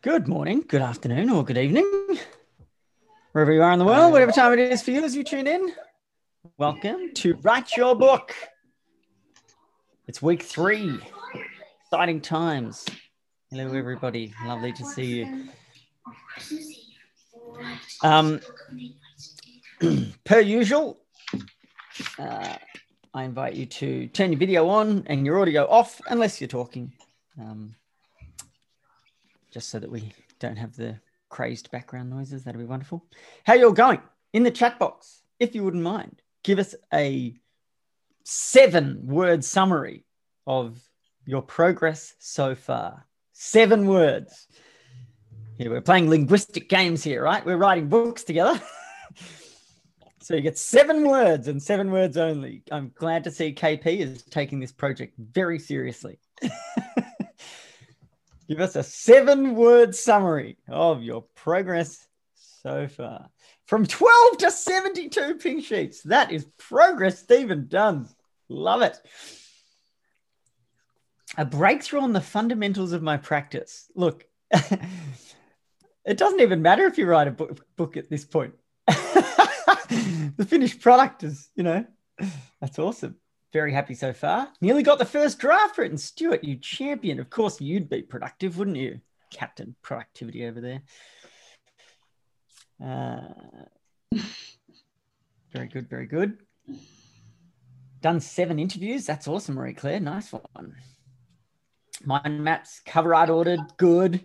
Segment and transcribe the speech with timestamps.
[0.00, 1.84] Good morning, good afternoon, or good evening,
[3.32, 5.48] wherever you are in the world, whatever time it is for you as you tune
[5.48, 5.72] in.
[6.56, 8.32] Welcome to Write Your Book.
[10.06, 11.00] It's week three.
[11.82, 12.86] Exciting times.
[13.50, 14.32] Hello, everybody.
[14.46, 15.48] Lovely to see you.
[18.04, 18.40] Um,
[20.24, 21.00] per usual,
[22.20, 22.54] uh,
[23.12, 26.92] I invite you to turn your video on and your audio off unless you're talking.
[27.36, 27.74] Um,
[29.50, 30.98] just so that we don't have the
[31.28, 32.44] crazed background noises.
[32.44, 33.04] That'd be wonderful.
[33.44, 34.00] How you all going?
[34.32, 37.34] In the chat box, if you wouldn't mind, give us a
[38.24, 40.04] seven word summary
[40.46, 40.78] of
[41.24, 43.06] your progress so far.
[43.32, 44.46] Seven words.
[45.58, 47.44] Here, we're playing linguistic games here, right?
[47.44, 48.60] We're writing books together.
[50.20, 52.62] so you get seven words and seven words only.
[52.70, 56.18] I'm glad to see KP is taking this project very seriously.
[58.48, 62.06] Give us a seven word summary of your progress
[62.62, 63.28] so far.
[63.66, 66.02] From 12 to 72 pink sheets.
[66.04, 68.08] That is progress, Stephen Dunn.
[68.48, 68.98] Love it.
[71.36, 73.90] A breakthrough on the fundamentals of my practice.
[73.94, 78.54] Look, it doesn't even matter if you write a book, book at this point.
[78.86, 81.84] the finished product is, you know,
[82.62, 83.16] that's awesome.
[83.52, 84.48] Very happy so far.
[84.60, 85.96] Nearly got the first draft written.
[85.96, 87.18] Stuart, you champion.
[87.18, 89.00] Of course, you'd be productive, wouldn't you?
[89.30, 90.82] Captain Productivity over there.
[92.84, 94.20] Uh,
[95.50, 96.38] very good, very good.
[98.00, 99.06] Done seven interviews.
[99.06, 100.00] That's awesome, Marie Claire.
[100.00, 100.76] Nice one.
[102.04, 103.60] Mind maps, cover art ordered.
[103.76, 104.24] Good.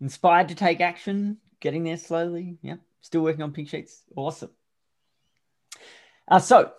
[0.00, 1.36] Inspired to take action.
[1.60, 2.56] Getting there slowly.
[2.62, 2.80] Yep.
[3.02, 4.02] Still working on pink sheets.
[4.16, 4.50] Awesome.
[6.26, 6.72] Uh, so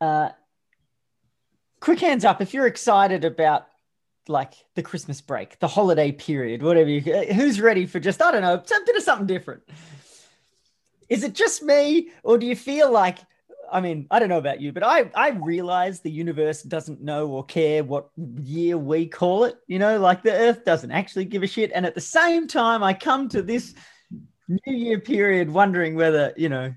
[0.00, 0.30] uh,
[1.80, 3.66] quick hands up if you're excited about
[4.28, 8.42] like the Christmas break, the holiday period, whatever you who's ready for just, I don't
[8.42, 9.62] know, a bit of something different.
[11.08, 13.18] Is it just me, or do you feel like,
[13.72, 17.28] I mean, I don't know about you, but I, I realize the universe doesn't know
[17.28, 18.10] or care what
[18.42, 21.72] year we call it, you know, like the earth doesn't actually give a shit.
[21.74, 23.74] And at the same time, I come to this
[24.48, 26.74] new year period wondering whether, you know,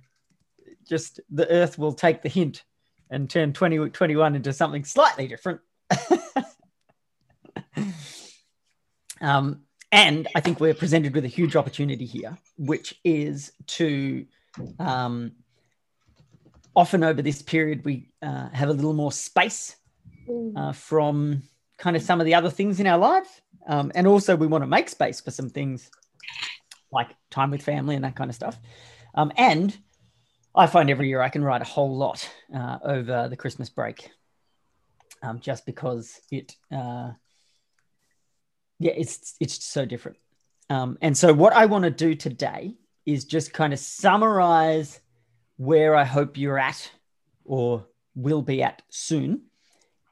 [0.87, 2.63] just the earth will take the hint
[3.11, 5.59] and turn 2021 into something slightly different.
[9.21, 9.61] um,
[9.91, 14.25] and I think we're presented with a huge opportunity here, which is to
[14.79, 15.33] um,
[16.75, 19.75] often over this period, we uh, have a little more space
[20.27, 20.53] mm.
[20.57, 21.43] uh, from
[21.77, 23.29] kind of some of the other things in our lives.
[23.67, 25.91] Um, and also, we want to make space for some things
[26.91, 28.57] like time with family and that kind of stuff.
[29.13, 29.77] Um, and
[30.53, 34.11] I find every year I can write a whole lot uh, over the Christmas break,
[35.23, 37.11] um, just because it, uh,
[38.79, 40.17] yeah, it's it's so different.
[40.69, 42.75] Um, and so what I want to do today
[43.05, 44.99] is just kind of summarize
[45.57, 46.91] where I hope you're at
[47.45, 47.85] or
[48.15, 49.43] will be at soon,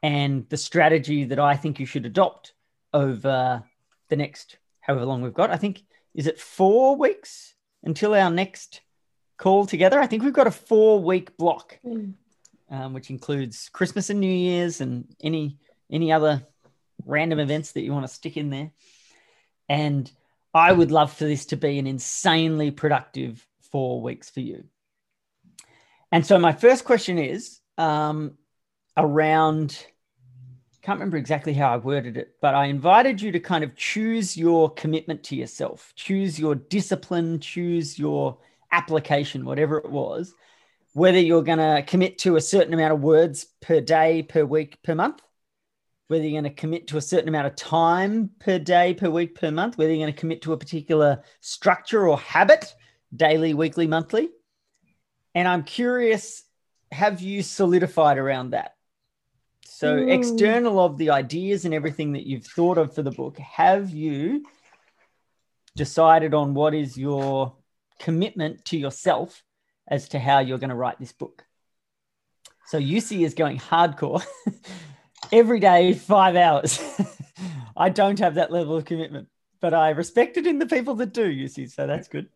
[0.02, 2.54] and the strategy that I think you should adopt
[2.94, 3.62] over
[4.08, 5.50] the next however long we've got.
[5.50, 5.82] I think
[6.14, 8.80] is it four weeks until our next
[9.40, 9.98] call together.
[9.98, 12.12] I think we've got a four week block, mm.
[12.70, 15.58] um, which includes Christmas and New Year's and any
[15.90, 16.46] any other
[17.06, 18.70] random events that you want to stick in there.
[19.68, 20.10] And
[20.52, 24.64] I would love for this to be an insanely productive four weeks for you.
[26.12, 28.36] And so my first question is um,
[28.96, 29.86] around.
[30.82, 34.34] Can't remember exactly how I worded it, but I invited you to kind of choose
[34.34, 38.38] your commitment to yourself, choose your discipline, choose your
[38.72, 40.34] application, whatever it was,
[40.92, 44.82] whether you're going to commit to a certain amount of words per day, per week,
[44.82, 45.20] per month,
[46.08, 49.34] whether you're going to commit to a certain amount of time per day, per week,
[49.34, 52.74] per month, whether you're going to commit to a particular structure or habit,
[53.14, 54.28] daily, weekly, monthly.
[55.34, 56.42] And I'm curious,
[56.90, 58.74] have you solidified around that?
[59.64, 60.12] So, mm.
[60.12, 64.44] external of the ideas and everything that you've thought of for the book, have you
[65.76, 67.54] decided on what is your
[68.00, 69.44] commitment to yourself
[69.86, 71.44] as to how you're going to write this book.
[72.66, 74.24] So UC is going hardcore
[75.32, 76.80] every day, five hours.
[77.76, 79.28] I don't have that level of commitment,
[79.60, 81.70] but I respect it in the people that do, UC.
[81.70, 82.28] So that's good.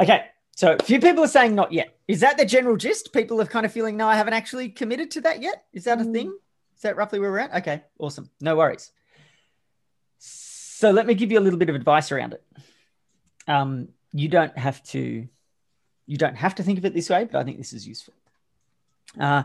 [0.00, 0.26] Okay.
[0.56, 1.96] So a few people are saying not yet.
[2.06, 3.12] Is that the general gist?
[3.12, 5.64] People are kind of feeling, no, I haven't actually committed to that yet.
[5.72, 6.36] Is that a thing?
[6.76, 7.54] Is that roughly where we're at?
[7.54, 7.82] Okay.
[7.98, 8.30] Awesome.
[8.40, 8.92] No worries.
[10.18, 12.44] So let me give you a little bit of advice around it.
[13.48, 15.28] Um, you don't have to
[16.06, 18.14] you don't have to think of it this way, but I think this is useful.
[19.18, 19.42] Uh,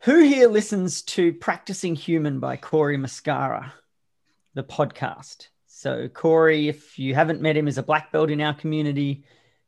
[0.00, 3.72] who here listens to Practicing Human by Cory Muscara,
[4.54, 5.48] the podcast.
[5.66, 9.24] So, Cory, if you haven't met him, is a black belt in our community.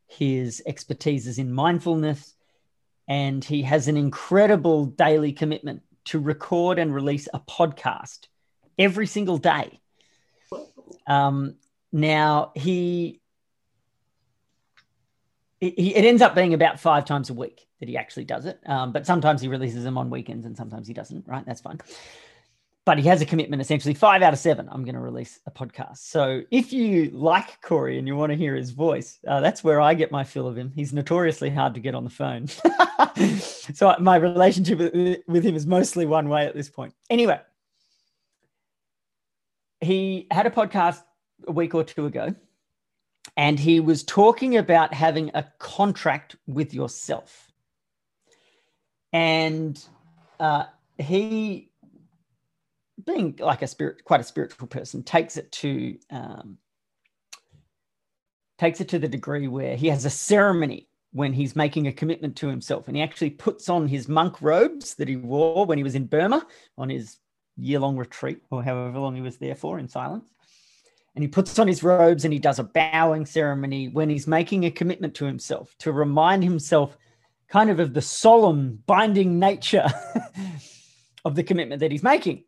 [0.06, 2.34] His expertise is in mindfulness,
[3.08, 8.28] and he has an incredible daily commitment to record and release a podcast
[8.78, 9.80] every single day.
[11.06, 11.56] Um,
[11.92, 13.20] now, he
[15.68, 18.60] it, ends up being about five times a week that he actually does it.
[18.66, 21.44] Um, but sometimes he releases them on weekends and sometimes he doesn't, right?
[21.46, 21.80] That's fine.
[22.84, 24.68] But he has a commitment essentially five out of seven.
[24.70, 25.98] I'm going to release a podcast.
[25.98, 29.80] So if you like Cory and you want to hear his voice, uh, that's where
[29.80, 30.70] I get my fill of him.
[30.74, 32.46] He's notoriously hard to get on the phone.
[33.74, 36.94] so my relationship with, with him is mostly one way at this point.
[37.10, 37.40] Anyway,
[39.80, 41.02] he had a podcast
[41.46, 42.34] a week or two ago
[43.36, 47.50] and he was talking about having a contract with yourself.
[49.12, 49.82] And
[50.38, 50.64] uh,
[50.98, 51.70] he,
[53.04, 56.58] being like a spirit, quite a spiritual person, takes it to um,
[58.58, 62.36] takes it to the degree where he has a ceremony when he's making a commitment
[62.36, 65.84] to himself, and he actually puts on his monk robes that he wore when he
[65.84, 66.46] was in Burma
[66.76, 67.18] on his
[67.56, 70.30] year-long retreat, or however long he was there for in silence
[71.16, 74.64] and he puts on his robes and he does a bowing ceremony when he's making
[74.64, 76.96] a commitment to himself to remind himself
[77.48, 79.86] kind of of the solemn binding nature
[81.24, 82.44] of the commitment that he's making.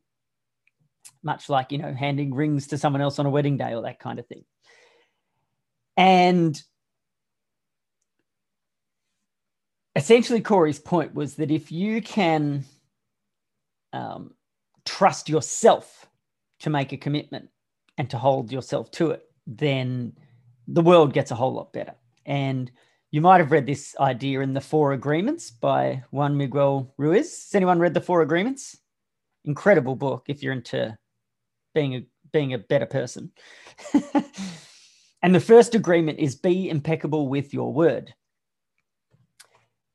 [1.23, 3.99] Much like you know handing rings to someone else on a wedding day or that
[3.99, 4.45] kind of thing.
[5.97, 6.63] And
[9.97, 12.67] essentially Cory's point was that if you can
[13.95, 14.35] um,
[14.85, 16.07] trust yourself
[16.61, 17.49] to make a commitment
[17.99, 20.13] and to hold yourself to it, then
[20.69, 21.95] the world gets a whole lot better.
[22.25, 22.71] And
[23.11, 27.47] you might have read this idea in The Four Agreements by Juan Miguel Ruiz.
[27.47, 28.79] Has anyone read The Four Agreements?
[29.45, 30.97] Incredible book if you're into
[31.75, 33.33] being a being a better person.
[35.23, 38.13] and the first agreement is be impeccable with your word.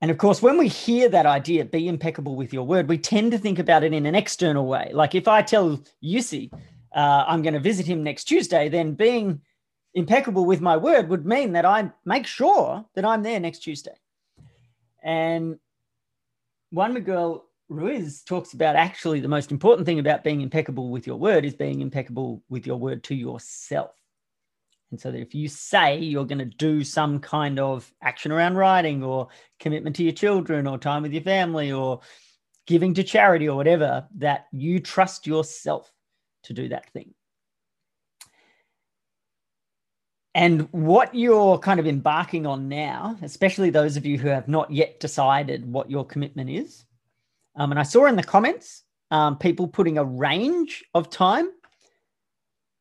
[0.02, 3.32] And of course, when we hear that idea, be impeccable with your word, we tend
[3.32, 4.90] to think about it in an external way.
[4.92, 6.52] Like if I tell Yusi
[6.94, 9.42] uh, I'm going to visit him next Tuesday, then being
[9.94, 13.96] impeccable with my word would mean that I make sure that I'm there next Tuesday.
[15.04, 15.60] And
[16.72, 21.18] Juan Miguel Ruiz talks about actually the most important thing about being impeccable with your
[21.18, 23.92] word is being impeccable with your word to yourself.
[24.92, 28.56] And so that if you say you're going to do some kind of action around
[28.56, 29.30] writing or
[29.60, 32.02] commitment to your children or time with your family or
[32.68, 35.92] giving to charity or whatever, that you trust yourself
[36.44, 37.14] to do that thing.
[40.36, 44.72] And what you're kind of embarking on now, especially those of you who have not
[44.72, 46.86] yet decided what your commitment is,
[47.56, 51.52] um, and I saw in the comments um, people putting a range of time.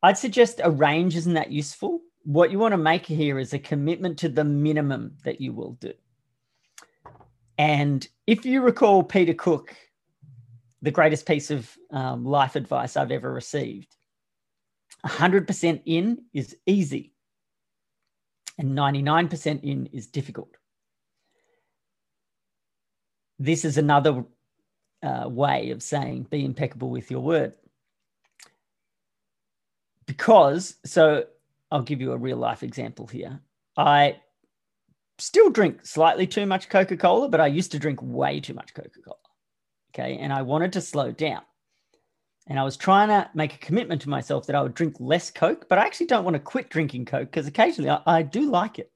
[0.01, 2.01] I'd suggest a range isn't that useful.
[2.23, 5.73] What you want to make here is a commitment to the minimum that you will
[5.73, 5.93] do.
[7.59, 9.75] And if you recall Peter Cook
[10.83, 13.95] the greatest piece of um, life advice I've ever received.
[15.05, 17.13] 100% in is easy,
[18.57, 20.55] and 99% in is difficult.
[23.39, 24.25] This is another
[25.01, 27.55] uh, way of saying be impeccable with your word.
[30.05, 31.25] Because, so
[31.71, 33.39] I'll give you a real life example here.
[33.77, 34.17] I
[35.17, 38.73] still drink slightly too much Coca Cola, but I used to drink way too much
[38.73, 39.17] Coca Cola.
[39.93, 40.17] Okay.
[40.17, 41.41] And I wanted to slow down.
[42.47, 45.31] And I was trying to make a commitment to myself that I would drink less
[45.31, 48.49] Coke, but I actually don't want to quit drinking Coke because occasionally I, I, do
[48.49, 48.91] like it.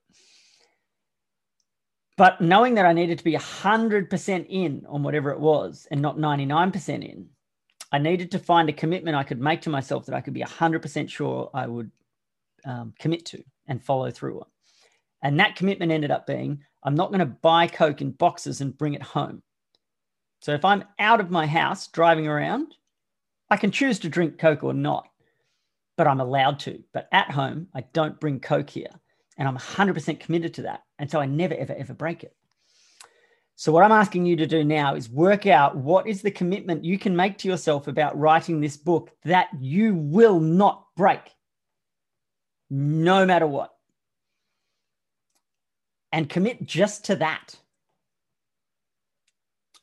[2.18, 6.18] But knowing that I needed to be 100% in on whatever it was and not
[6.18, 7.30] 99% in,
[7.92, 10.42] I needed to find a commitment I could make to myself that I could be
[10.42, 11.90] 100% sure I would
[12.66, 14.48] um, commit to and follow through on.
[15.24, 18.78] And that commitment ended up being I'm not going to buy Coke in boxes and
[18.78, 19.42] bring it home.
[20.40, 22.76] So if I'm out of my house driving around,
[23.50, 25.08] I can choose to drink Coke or not,
[25.96, 26.84] but I'm allowed to.
[26.94, 28.90] But at home, I don't bring Coke here.
[29.38, 30.84] And I'm 100% committed to that.
[31.00, 32.36] And so I never, ever, ever break it.
[33.60, 36.86] So, what I'm asking you to do now is work out what is the commitment
[36.86, 41.22] you can make to yourself about writing this book that you will not break,
[42.70, 43.74] no matter what.
[46.12, 47.56] And commit just to that.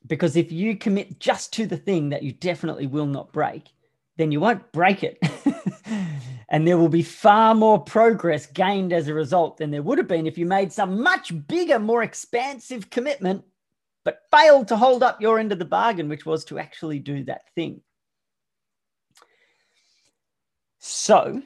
[0.07, 3.69] Because if you commit just to the thing that you definitely will not break,
[4.17, 5.19] then you won't break it.
[6.49, 10.09] and there will be far more progress gained as a result than there would have
[10.09, 13.45] been if you made some much bigger, more expansive commitment,
[14.05, 17.25] but failed to hold up your end of the bargain, which was to actually do
[17.25, 17.81] that thing.
[20.79, 21.43] So,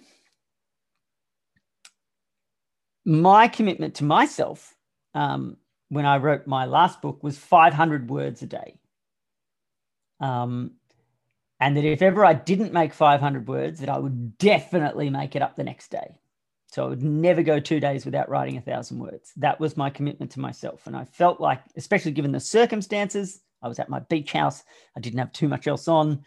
[3.04, 4.74] my commitment to myself
[5.14, 5.56] um,
[5.88, 8.78] when I wrote my last book was 500 words a day.
[10.20, 10.72] Um,
[11.60, 15.42] and that if ever I didn't make 500 words, that I would definitely make it
[15.42, 16.18] up the next day.
[16.70, 19.32] So I would never go two days without writing a thousand words.
[19.36, 20.86] That was my commitment to myself.
[20.86, 24.62] And I felt like, especially given the circumstances, I was at my beach house,
[24.96, 26.24] I didn't have too much else on,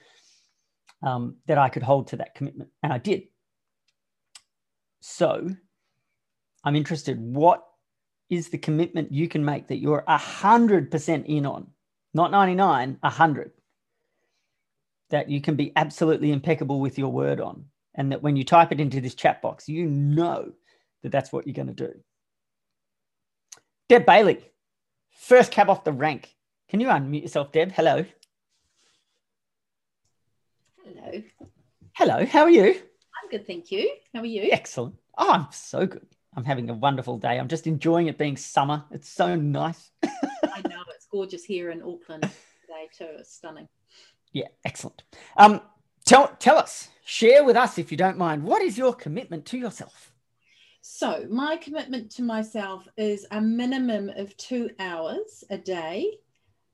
[1.04, 2.72] um, that I could hold to that commitment.
[2.82, 3.24] And I did.
[5.00, 5.50] So
[6.64, 7.64] I'm interested, what
[8.32, 11.68] is the commitment you can make that you're 100% in on?
[12.16, 13.52] Not 99, 100
[15.12, 17.66] that you can be absolutely impeccable with your word on.
[17.94, 20.54] And that when you type it into this chat box, you know
[21.04, 21.94] that that's what you're going to do.
[23.90, 24.40] Deb Bailey,
[25.12, 26.34] first cab off the rank.
[26.70, 27.74] Can you unmute yourself, Deb?
[27.74, 28.06] Hello.
[30.86, 31.24] Hello.
[31.94, 32.26] Hello.
[32.26, 32.70] How are you?
[32.70, 33.94] I'm good, thank you.
[34.14, 34.48] How are you?
[34.52, 34.96] Excellent.
[35.18, 36.08] Oh, I'm so good.
[36.36, 37.40] I'm having a wonderful day.
[37.40, 38.86] I'm just enjoying it being summer.
[38.92, 39.92] It's so nice.
[40.04, 43.18] I know it's gorgeous here in Auckland today too.
[43.20, 43.68] It's stunning.
[44.32, 45.04] Yeah, excellent.
[45.36, 45.62] Um,
[46.06, 48.44] tell tell us, share with us if you don't mind.
[48.44, 50.14] What is your commitment to yourself?
[50.82, 56.18] So my commitment to myself is a minimum of two hours a day.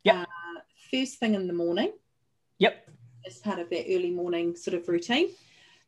[0.04, 0.22] Yeah.
[0.22, 0.62] Uh,
[0.92, 1.92] first thing in the morning.
[2.60, 2.90] Yep.
[3.26, 5.30] As part of that early morning sort of routine.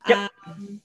[0.08, 0.32] Yep.
[0.48, 0.82] Um,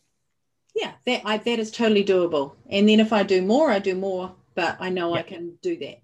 [0.75, 2.57] yeah, that I, that is totally doable.
[2.69, 4.35] And then if I do more, I do more.
[4.55, 5.15] But I know.
[5.15, 6.01] I can do that.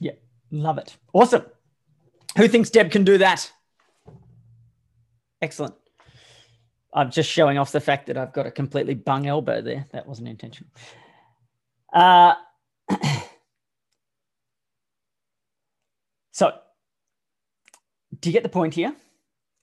[0.00, 0.12] Yeah,
[0.50, 0.96] love it.
[1.12, 1.44] Awesome.
[2.36, 3.52] Who thinks Deb can do that?
[5.40, 5.74] Excellent.
[6.92, 9.86] I'm just showing off the fact that I've got a completely bung elbow there.
[9.92, 10.70] That wasn't intentional.
[11.92, 12.34] Uh,
[16.32, 16.52] so,
[18.20, 18.94] do you get the point here?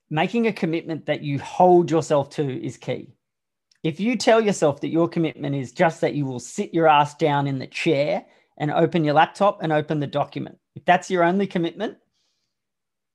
[0.09, 3.15] Making a commitment that you hold yourself to is key.
[3.83, 7.15] If you tell yourself that your commitment is just that you will sit your ass
[7.15, 8.25] down in the chair
[8.57, 11.97] and open your laptop and open the document, if that's your only commitment,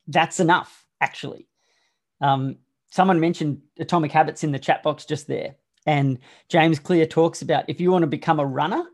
[0.07, 1.49] that's enough, actually.
[2.21, 2.59] Um,
[2.91, 5.57] someone mentioned atomic habits in the chat box just there.
[5.87, 8.85] And James Clear talks about if you want to become a runner,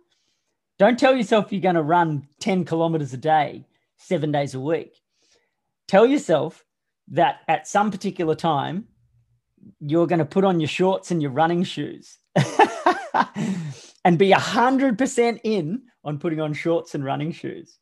[0.78, 3.66] don't tell yourself you're going to run 10 kilometers a day,
[3.96, 5.00] seven days a week.
[5.88, 6.64] Tell yourself
[7.08, 8.86] that at some particular time,
[9.80, 12.18] you're going to put on your shorts and your running shoes
[14.04, 17.78] and be 100% in on putting on shorts and running shoes.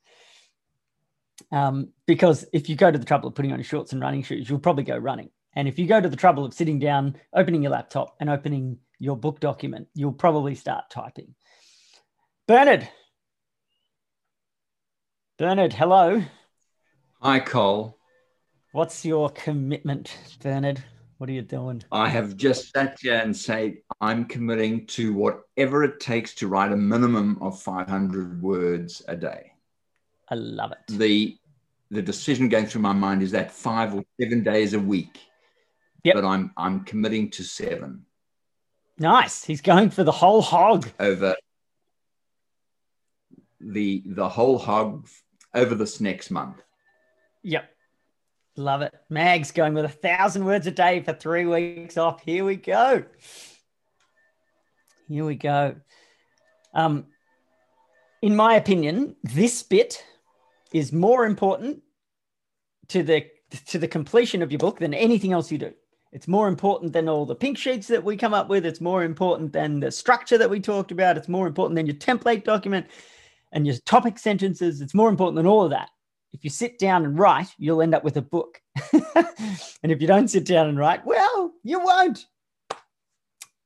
[1.50, 4.22] Um, because if you go to the trouble of putting on your shorts and running
[4.22, 5.30] shoes, you'll probably go running.
[5.54, 8.78] And if you go to the trouble of sitting down, opening your laptop, and opening
[8.98, 11.34] your book document, you'll probably start typing.
[12.46, 12.88] Bernard.
[15.38, 16.22] Bernard, hello.
[17.20, 17.98] Hi, Col.
[18.72, 20.82] What's your commitment, Bernard?
[21.22, 21.84] What are you doing?
[21.92, 26.72] I have just sat here and said I'm committing to whatever it takes to write
[26.72, 29.52] a minimum of 500 words a day.
[30.28, 30.78] I love it.
[30.88, 31.38] The
[31.92, 35.20] the decision going through my mind is that five or seven days a week.
[36.02, 36.16] Yep.
[36.16, 38.04] But I'm I'm committing to seven.
[38.98, 39.44] Nice.
[39.44, 40.90] He's going for the whole hog.
[40.98, 41.36] Over
[43.60, 45.06] the the whole hog
[45.54, 46.60] over this next month.
[47.44, 47.71] Yep.
[48.56, 48.94] Love it.
[49.08, 52.22] Mag's going with a thousand words a day for three weeks off.
[52.22, 53.04] Here we go.
[55.08, 55.76] Here we go.
[56.74, 57.06] Um,
[58.20, 60.04] in my opinion, this bit
[60.72, 61.82] is more important
[62.88, 63.26] to the
[63.66, 65.72] to the completion of your book than anything else you do.
[66.12, 68.66] It's more important than all the pink sheets that we come up with.
[68.66, 71.16] It's more important than the structure that we talked about.
[71.16, 72.86] It's more important than your template document
[73.50, 74.82] and your topic sentences.
[74.82, 75.88] It's more important than all of that
[76.32, 78.60] if you sit down and write, you'll end up with a book.
[78.92, 82.26] and if you don't sit down and write, well, you won't.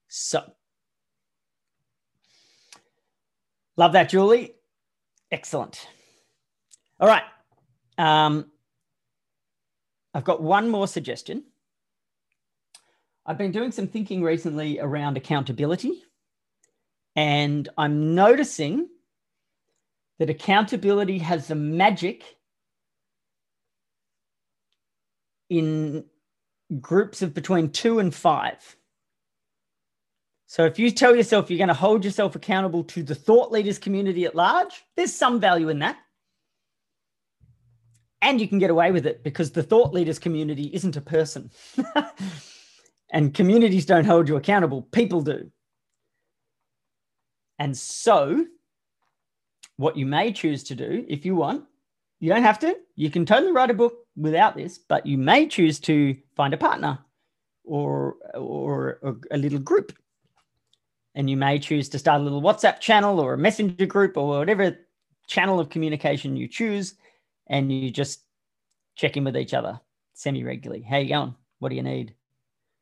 [0.08, 0.42] So,
[3.76, 4.54] love that, Julie.
[5.30, 5.88] Excellent.
[6.98, 7.22] All right.
[7.98, 8.50] Um,
[10.14, 11.44] I've got one more suggestion.
[13.26, 16.04] I've been doing some thinking recently around accountability,
[17.16, 18.88] and I'm noticing
[20.18, 22.35] that accountability has the magic
[25.48, 26.04] in
[26.80, 28.76] groups of between two and five.
[30.46, 33.78] So if you tell yourself you're going to hold yourself accountable to the thought leaders
[33.78, 35.98] community at large, there's some value in that.
[38.22, 41.50] And you can get away with it because the thought leaders community isn't a person.
[43.12, 45.50] and communities don't hold you accountable, people do.
[47.58, 48.46] And so,
[49.76, 51.64] what you may choose to do if you want,
[52.20, 55.46] you don't have to, you can totally write a book without this, but you may
[55.46, 56.98] choose to find a partner
[57.64, 59.92] or, or, or a little group.
[61.14, 64.38] And you may choose to start a little WhatsApp channel or a messenger group or
[64.38, 64.76] whatever
[65.26, 66.94] channel of communication you choose.
[67.48, 68.20] And you just
[68.96, 69.80] check in with each other
[70.14, 70.82] semi regularly.
[70.82, 71.34] How you going?
[71.58, 72.14] What do you need?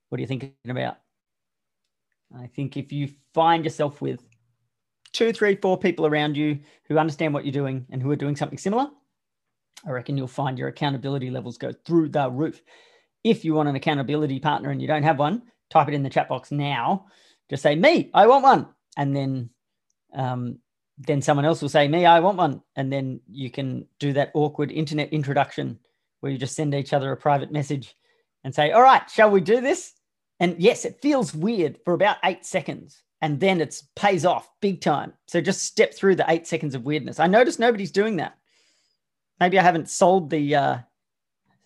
[0.09, 0.99] What are you thinking about?
[2.37, 4.21] I think if you find yourself with
[5.13, 8.37] two, three, four people around you who understand what you're doing and who are doing
[8.37, 8.89] something similar,
[9.87, 12.63] I reckon you'll find your accountability levels go through the roof.
[13.23, 16.11] If you want an accountability partner and you don't have one, type it in the
[16.11, 17.07] chat box now.
[17.51, 18.69] Just say, me, I want one.
[18.97, 19.51] And then
[20.15, 20.59] um,
[20.99, 22.63] then someone else will say, me, I want one.
[22.77, 25.79] And then you can do that awkward internet introduction
[26.21, 27.97] where you just send each other a private message
[28.45, 29.93] and say, all right, shall we do this?
[30.41, 34.81] And yes, it feels weird for about eight seconds and then it pays off big
[34.81, 35.13] time.
[35.27, 37.21] So just step through the eight seconds of weirdness.
[37.21, 38.39] I notice nobody's doing that.
[39.41, 40.79] Maybe I haven't sold the uh,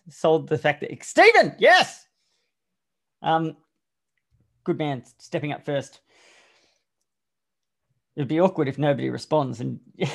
[0.09, 2.07] sold the fact that Stephen, yes,
[3.23, 3.57] um,
[4.65, 6.01] good man, stepping up first.
[8.17, 9.61] It'd be awkward if nobody responds.
[9.61, 9.79] And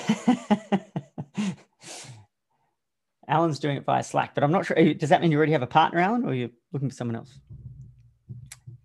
[3.28, 4.94] Alan's doing it via Slack, but I'm not sure.
[4.94, 7.40] Does that mean you already have a partner, Alan, or you're looking for someone else?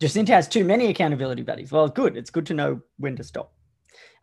[0.01, 1.73] Jacinta has too many accountability buddies.
[1.73, 2.17] Well, good.
[2.17, 3.53] It's good to know when to stop.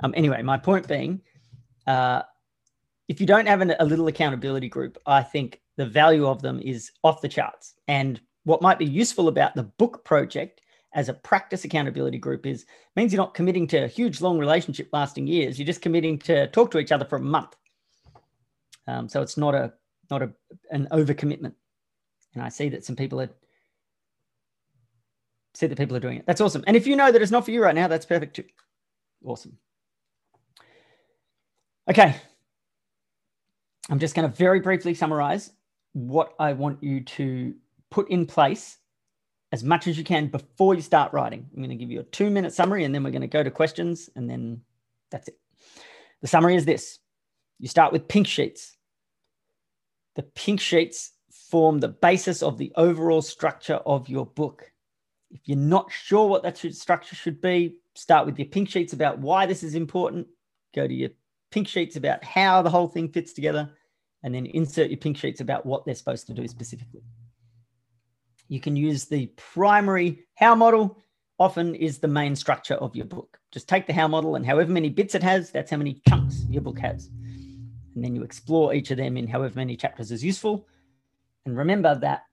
[0.01, 1.21] Um, anyway, my point being,
[1.87, 2.21] uh,
[3.07, 6.59] if you don't have an, a little accountability group, I think the value of them
[6.59, 7.75] is off the charts.
[7.87, 10.61] And what might be useful about the book project
[10.93, 14.89] as a practice accountability group is means you're not committing to a huge long relationship
[14.93, 15.59] lasting years.
[15.59, 17.55] You're just committing to talk to each other for a month.
[18.87, 19.73] Um, so it's not a
[20.09, 20.31] not a
[20.71, 21.53] an overcommitment.
[22.33, 23.29] And I see that some people are
[25.53, 26.25] see that people are doing it.
[26.25, 26.63] That's awesome.
[26.67, 28.45] And if you know that it's not for you right now, that's perfect too.
[29.23, 29.57] Awesome.
[31.89, 32.15] Okay,
[33.89, 35.51] I'm just going to very briefly summarize
[35.93, 37.53] what I want you to
[37.91, 38.77] put in place
[39.51, 41.47] as much as you can before you start writing.
[41.51, 43.43] I'm going to give you a two minute summary and then we're going to go
[43.43, 44.61] to questions and then
[45.11, 45.37] that's it.
[46.21, 46.99] The summary is this
[47.59, 48.75] you start with pink sheets.
[50.15, 54.71] The pink sheets form the basis of the overall structure of your book.
[55.31, 59.19] If you're not sure what that structure should be, start with your pink sheets about
[59.19, 60.27] why this is important.
[60.73, 61.09] Go to your
[61.51, 63.71] pink sheets about how the whole thing fits together,
[64.25, 67.03] and then insert your pink sheets about what they're supposed to do specifically.
[68.47, 70.97] You can use the primary how model,
[71.37, 73.37] often is the main structure of your book.
[73.51, 76.43] Just take the how model and however many bits it has, that's how many chunks
[76.49, 77.11] your book has.
[77.93, 80.67] And then you explore each of them in however many chapters is useful.
[81.45, 82.23] And remember that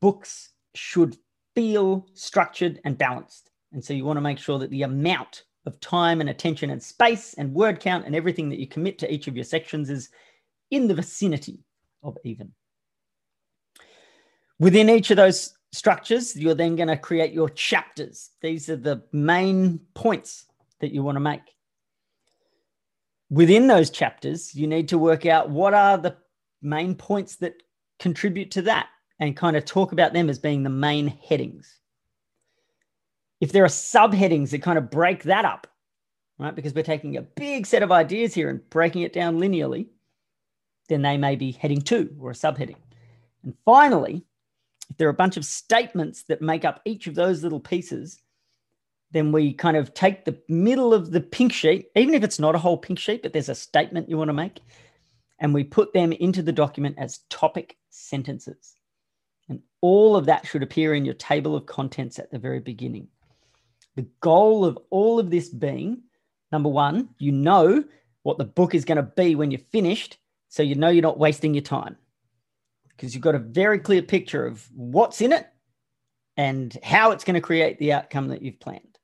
[0.00, 1.18] books should
[1.54, 3.50] feel structured and balanced.
[3.72, 6.82] And so you want to make sure that the amount of time and attention and
[6.82, 10.08] space and word count and everything that you commit to each of your sections is
[10.70, 11.60] in the vicinity
[12.02, 12.52] of even.
[14.58, 18.30] Within each of those structures, you're then going to create your chapters.
[18.42, 20.46] These are the main points
[20.80, 21.42] that you want to make.
[23.30, 26.16] Within those chapters, you need to work out what are the
[26.62, 27.54] main points that
[27.98, 28.88] contribute to that
[29.20, 31.80] and kind of talk about them as being the main headings
[33.40, 35.66] if there are subheadings that kind of break that up,
[36.38, 36.54] right?
[36.54, 39.88] Because we're taking a big set of ideas here and breaking it down linearly,
[40.90, 42.76] then they may be heading two or a subheading.
[43.42, 44.26] And finally,
[44.90, 48.20] if there are a bunch of statements that make up each of those little pieces,
[49.12, 52.54] then we kind of take the middle of the pink sheet, even if it's not
[52.54, 54.60] a whole pink sheet, but there's a statement you want to make,
[55.38, 58.76] and we put them into the document as topic sentences.
[59.48, 63.08] And all of that should appear in your table of contents at the very beginning.
[63.96, 66.02] The goal of all of this being
[66.52, 67.84] number one, you know
[68.22, 70.18] what the book is going to be when you're finished.
[70.50, 71.96] So you know you're not wasting your time
[72.88, 75.46] because you've got a very clear picture of what's in it
[76.36, 78.98] and how it's going to create the outcome that you've planned.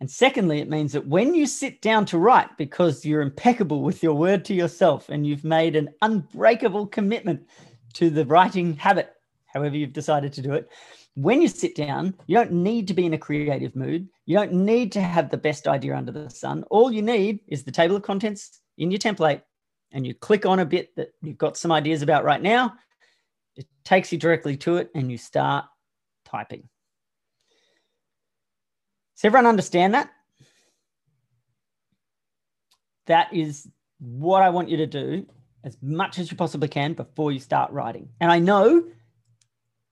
[0.00, 4.00] And secondly, it means that when you sit down to write, because you're impeccable with
[4.00, 7.48] your word to yourself and you've made an unbreakable commitment
[7.94, 9.12] to the writing habit,
[9.46, 10.70] however you've decided to do it,
[11.14, 14.08] when you sit down, you don't need to be in a creative mood.
[14.26, 16.62] You don't need to have the best idea under the sun.
[16.70, 19.42] All you need is the table of contents in your template,
[19.92, 22.74] and you click on a bit that you've got some ideas about right now.
[23.56, 25.64] It takes you directly to it, and you start
[26.24, 26.68] typing.
[29.16, 30.10] Does everyone understand that?
[33.06, 35.26] That is what I want you to do
[35.64, 38.10] as much as you possibly can before you start writing.
[38.20, 38.84] And I know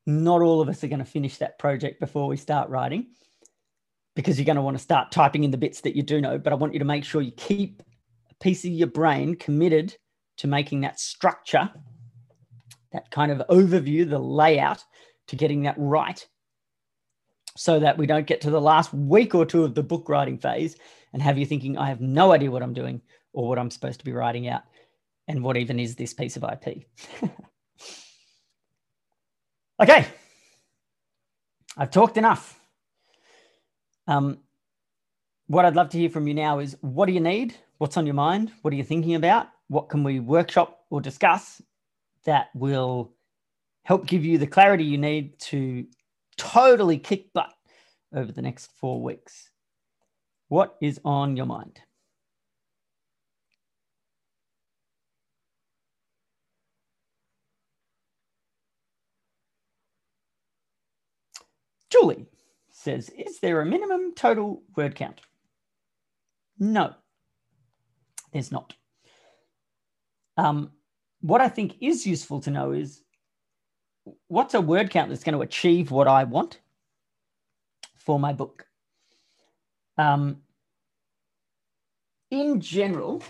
[0.07, 3.07] not all of us are going to finish that project before we start writing
[4.15, 6.39] because you're going to want to start typing in the bits that you do know.
[6.39, 7.83] But I want you to make sure you keep
[8.41, 9.97] piece of your brain committed
[10.39, 11.71] to making that structure,
[12.93, 14.85] that kind of overview, the layout
[15.29, 16.27] to getting that right
[17.57, 20.39] so that we don't get to the last week or two of the book writing
[20.39, 20.77] phase
[21.13, 23.01] and have you thinking, I have no idea what I'm doing
[23.33, 24.63] or what I'm supposed to be writing out.
[25.29, 26.87] And what even is this piece of IP?
[29.83, 30.07] okay.
[31.77, 32.61] I've talked enough.
[34.07, 34.39] Um,
[35.49, 37.57] what I'd love to hear from you now is what do you need?
[37.79, 38.53] What's on your mind?
[38.63, 39.49] What are you thinking about?
[39.69, 41.61] What can we workshop or discuss
[42.25, 43.13] that will
[43.85, 45.87] help give you the clarity you need to
[46.39, 47.53] totally kick butt
[48.15, 49.51] over the next four weeks?
[50.49, 51.81] What is on your mind?
[61.91, 62.27] Julie
[62.71, 65.21] says, Is there a minimum total word count?
[66.59, 66.95] No,
[68.33, 68.75] there's not.
[70.37, 70.73] Um,
[71.21, 73.03] what I think is useful to know is
[74.29, 76.61] what's a word count that's going to achieve what I want
[77.97, 78.67] for my book?
[79.99, 80.43] Um,
[82.31, 83.23] in general,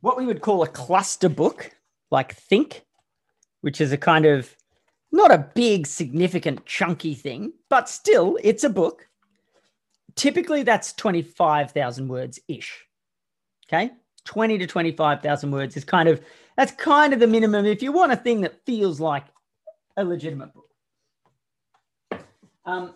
[0.00, 1.70] what we would call a cluster book,
[2.10, 2.84] like Think,
[3.60, 4.54] which is a kind of
[5.12, 9.08] not a big, significant, chunky thing, but still, it's a book.
[10.16, 12.86] Typically, that's 25,000 words ish.
[13.68, 13.92] Okay.
[14.24, 16.20] 20 to 25,000 words is kind of,
[16.56, 19.24] that's kind of the minimum if you want a thing that feels like
[19.96, 20.66] a legitimate book.
[22.64, 22.94] Um,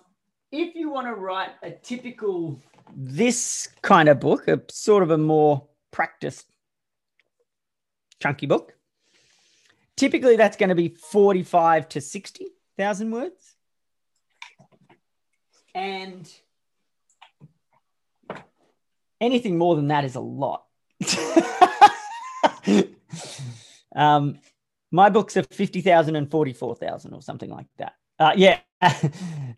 [0.50, 2.61] if you want to write a typical
[2.92, 6.46] this kind of book, a sort of a more practiced
[8.20, 8.74] chunky book,
[9.96, 13.54] typically that's going to be 45 to 60,000 words.
[15.72, 16.28] And
[19.20, 20.64] anything more than that is a lot.
[23.94, 24.38] um,
[24.90, 27.94] my books are 50,000 and 44,000 or something like that.
[28.18, 28.59] Uh, yeah.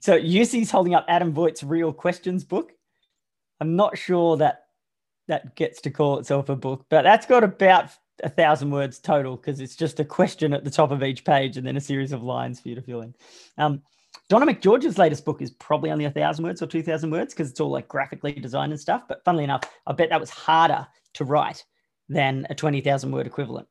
[0.00, 2.72] so Yusi's holding up Adam Voigt's Real Questions book.
[3.60, 4.66] I'm not sure that
[5.28, 7.90] that gets to call itself a book, but that's got about
[8.22, 11.56] a thousand words total because it's just a question at the top of each page
[11.56, 13.14] and then a series of lines for you to fill in.
[13.58, 13.82] Um,
[14.32, 17.50] Donna McGeorge's latest book is probably only a thousand words or two thousand words because
[17.50, 19.02] it's all like graphically designed and stuff.
[19.06, 21.62] But funnily enough, I bet that was harder to write
[22.08, 23.68] than a twenty thousand word equivalent.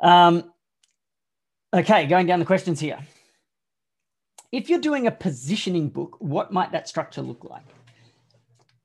[0.00, 0.52] Um,
[1.74, 3.00] okay, going down the questions here.
[4.52, 7.66] If you're doing a positioning book, what might that structure look like?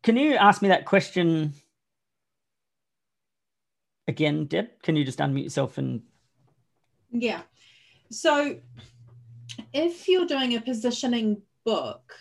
[0.01, 1.53] Can you ask me that question
[4.07, 4.81] again, Deb?
[4.81, 6.01] Can you just unmute yourself and?
[7.11, 7.41] Yeah.
[8.09, 8.57] So
[9.73, 12.13] if you're doing a positioning book,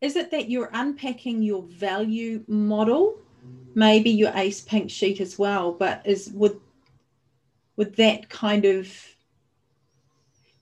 [0.00, 3.18] is it that you're unpacking your value model?
[3.74, 6.60] Maybe your ace pink sheet as well, but is would
[7.76, 8.88] with that kind of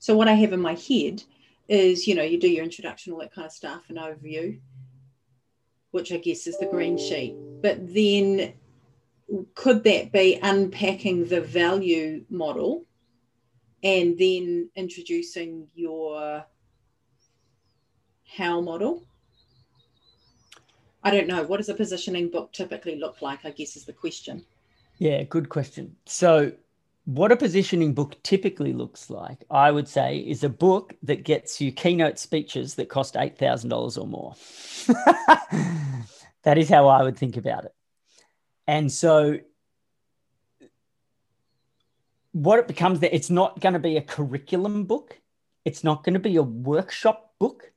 [0.05, 1.22] so what I have in my head
[1.66, 4.61] is, you know, you do your introduction, all that kind of stuff, and overview,
[5.92, 7.35] which I guess is the green sheet.
[7.62, 8.53] But then
[9.55, 12.85] could that be unpacking the value model
[13.85, 16.44] and then introducing your
[18.27, 19.05] how model?
[21.05, 21.42] I don't know.
[21.44, 23.44] What does a positioning book typically look like?
[23.44, 24.44] I guess is the question.
[24.99, 25.94] Yeah, good question.
[26.07, 26.53] So,
[27.05, 31.61] what a positioning book typically looks like, I would say, is a book that gets
[31.61, 34.35] you keynote speeches that cost $8,000 or more.
[36.44, 37.75] that is how I would think about it.
[38.66, 39.38] And so
[42.35, 45.20] what it becomes that it's not going to be a curriculum book.
[45.64, 47.73] It's not going to be a workshop book.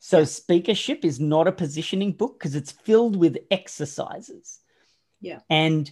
[0.00, 4.58] So speakership is not a positioning book because it's filled with exercises.
[5.20, 5.38] Yeah.
[5.48, 5.88] And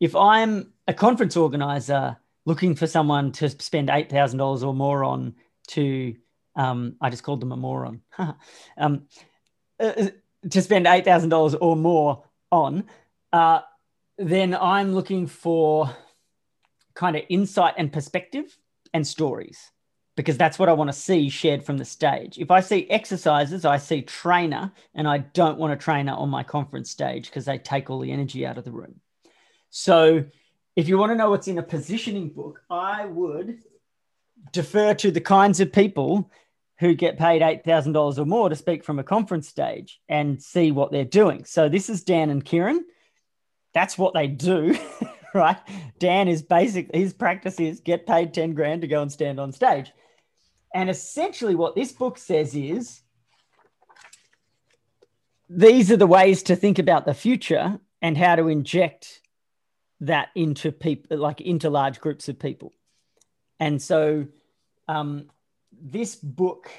[0.00, 5.34] if I'm a conference organizer looking for someone to spend $8,000 or more on
[5.68, 6.16] to,
[6.56, 8.00] um, I just called them a moron,
[8.78, 9.08] um,
[9.78, 10.08] uh,
[10.50, 12.84] to spend $8,000 or more on,
[13.30, 13.60] uh,
[14.16, 15.94] then I'm looking for
[16.98, 18.58] kind of insight and perspective
[18.92, 19.70] and stories
[20.16, 22.38] because that's what I want to see shared from the stage.
[22.38, 26.42] If I see exercises, I see trainer, and I don't want a trainer on my
[26.42, 28.96] conference stage because they take all the energy out of the room.
[29.70, 30.24] So,
[30.74, 33.58] if you want to know what's in a positioning book, I would
[34.52, 36.32] defer to the kinds of people
[36.80, 40.90] who get paid $8,000 or more to speak from a conference stage and see what
[40.90, 41.44] they're doing.
[41.44, 42.84] So, this is Dan and Kieran.
[43.72, 44.76] That's what they do.
[45.34, 45.58] right?
[45.98, 49.52] Dan is basically his practice is get paid 10 grand to go and stand on
[49.52, 49.92] stage.
[50.74, 53.00] And essentially, what this book says is
[55.48, 59.20] these are the ways to think about the future and how to inject
[60.00, 62.72] that into people, like into large groups of people.
[63.58, 64.26] And so
[64.86, 65.30] um,
[65.72, 66.70] this book,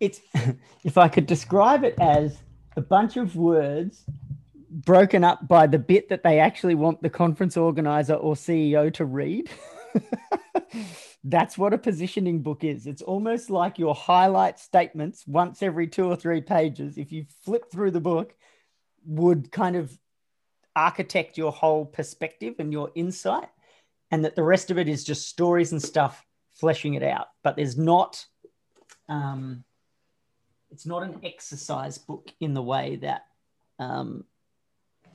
[0.00, 0.20] it's
[0.84, 2.36] if I could describe it as
[2.76, 4.04] a bunch of words
[4.76, 9.04] broken up by the bit that they actually want the conference organizer or CEO to
[9.04, 9.50] read.
[11.24, 12.86] That's what a positioning book is.
[12.86, 16.98] It's almost like your highlight statements once every two or three pages.
[16.98, 18.34] If you flip through the book,
[19.06, 19.96] would kind of
[20.74, 23.48] architect your whole perspective and your insight,
[24.10, 27.28] and that the rest of it is just stories and stuff fleshing it out.
[27.42, 28.24] But there's not,
[29.08, 29.64] um,
[30.70, 33.22] it's not an exercise book in the way that
[33.78, 34.24] um,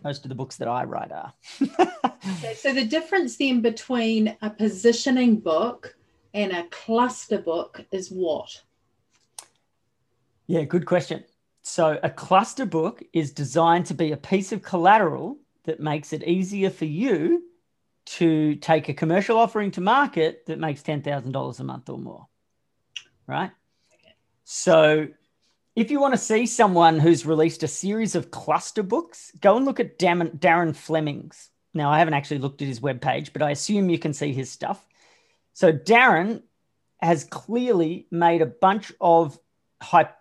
[0.04, 1.34] most of the books that I write are.
[1.62, 5.96] okay, so the difference then between a positioning book
[6.34, 8.62] and a cluster book is what?
[10.48, 11.24] Yeah, good question.
[11.64, 16.24] So, a cluster book is designed to be a piece of collateral that makes it
[16.24, 17.44] easier for you
[18.04, 22.28] to take a commercial offering to market that makes $10,000 a month or more.
[23.28, 23.52] Right?
[24.44, 25.08] So,
[25.82, 29.66] if you want to see someone who's released a series of cluster books, go and
[29.66, 31.50] look at Darren Fleming's.
[31.74, 34.52] Now, I haven't actually looked at his webpage, but I assume you can see his
[34.52, 34.88] stuff.
[35.54, 36.44] So, Darren
[37.00, 39.40] has clearly made a bunch of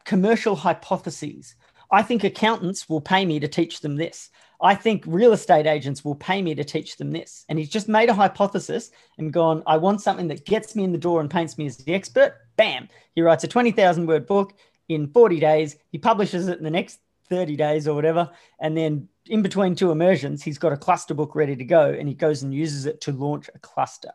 [0.05, 1.55] commercial hypotheses.
[1.93, 4.31] I think accountants will pay me to teach them this.
[4.63, 7.45] I think real estate agents will pay me to teach them this.
[7.51, 10.93] And he's just made a hypothesis and gone, I want something that gets me in
[10.93, 12.35] the door and paints me as the expert.
[12.57, 12.89] Bam.
[13.15, 14.55] He writes a 20,000 word book
[14.91, 15.77] in 40 days.
[15.93, 16.99] He publishes it in the next
[17.29, 18.29] 30 days or whatever.
[18.59, 22.09] And then in between two immersions, he's got a cluster book ready to go and
[22.09, 24.11] he goes and uses it to launch a cluster.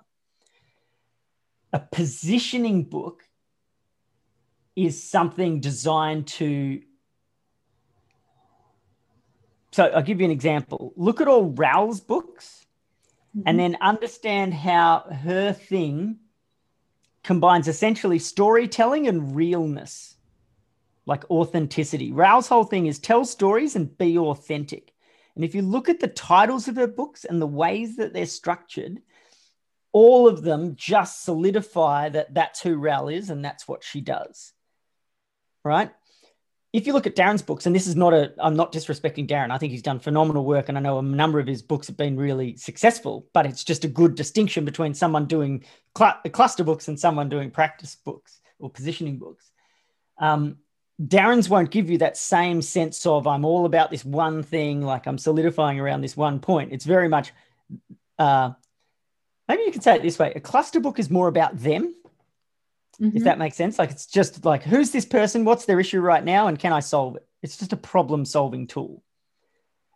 [1.72, 3.24] A positioning book
[4.76, 6.82] is something designed to.
[9.72, 10.94] So I'll give you an example.
[10.98, 12.66] Look at all Raoul's books
[13.36, 13.48] mm-hmm.
[13.48, 16.18] and then understand how her thing
[17.24, 20.15] combines essentially storytelling and realness
[21.06, 22.12] like authenticity.
[22.12, 24.94] Raoul's whole thing is tell stories and be authentic.
[25.36, 28.26] And if you look at the titles of her books and the ways that they're
[28.26, 29.02] structured,
[29.92, 34.54] all of them just solidify that that's who Raoul is and that's what she does.
[35.64, 35.92] Right?
[36.74, 39.52] If you look at Darren's books, and this is not a, I'm not disrespecting Darren.
[39.52, 41.96] I think he's done phenomenal work, and I know a number of his books have
[41.96, 43.28] been really successful.
[43.34, 45.64] But it's just a good distinction between someone doing
[45.98, 49.50] cl- cluster books and someone doing practice books or positioning books.
[50.20, 50.58] Um,
[51.02, 55.08] Darren's won't give you that same sense of I'm all about this one thing, like
[55.08, 56.72] I'm solidifying around this one point.
[56.72, 57.34] It's very much,
[58.18, 58.52] uh,
[59.48, 61.94] maybe you could say it this way: a cluster book is more about them,
[63.02, 63.18] mm-hmm.
[63.18, 63.78] if that makes sense.
[63.78, 66.80] Like it's just like who's this person, what's their issue right now, and can I
[66.80, 67.28] solve it?
[67.44, 69.04] It's just a problem-solving tool.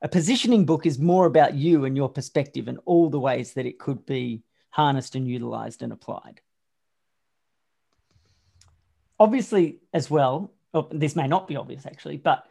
[0.01, 3.65] A positioning book is more about you and your perspective and all the ways that
[3.65, 6.41] it could be harnessed and utilized and applied.
[9.19, 12.45] Obviously, as well, oh, this may not be obvious actually, but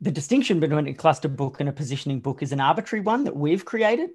[0.00, 3.36] the distinction between a cluster book and a positioning book is an arbitrary one that
[3.36, 4.10] we've created.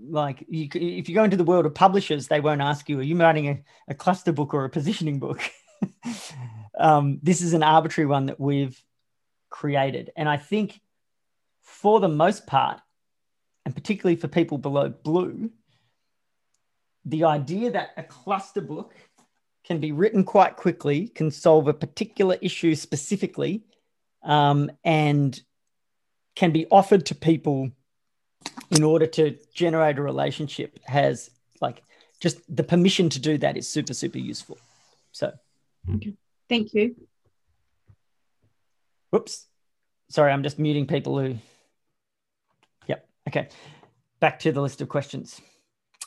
[0.00, 3.02] Like, you, if you go into the world of publishers, they won't ask you, "Are
[3.02, 5.40] you writing a, a cluster book or a positioning book?"
[6.78, 8.80] um, this is an arbitrary one that we've
[9.50, 10.80] created, and I think,
[11.62, 12.80] for the most part,
[13.64, 15.50] and particularly for people below blue,
[17.04, 18.94] the idea that a cluster book
[19.68, 23.62] can be written quite quickly, can solve a particular issue specifically,
[24.22, 25.38] um, and
[26.34, 27.70] can be offered to people
[28.70, 31.82] in order to generate a relationship has like
[32.18, 34.58] just the permission to do that is super super useful.
[35.12, 35.32] So.
[35.94, 36.14] Okay.
[36.48, 36.96] thank you.
[39.10, 39.46] Whoops.
[40.10, 41.36] Sorry i'm just muting people who
[42.86, 43.48] yep okay.
[44.20, 45.40] Back to the list of questions.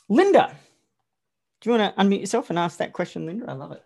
[0.10, 0.56] Linda
[1.62, 3.45] do you want to unmute yourself and ask that question, Linda?
[3.47, 3.84] I love it.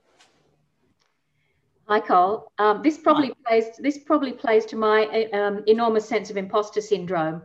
[1.88, 2.51] Hi, Col.
[2.57, 3.33] Um, this probably Hi.
[3.45, 3.77] plays.
[3.77, 7.43] This probably plays to my um, enormous sense of imposter syndrome.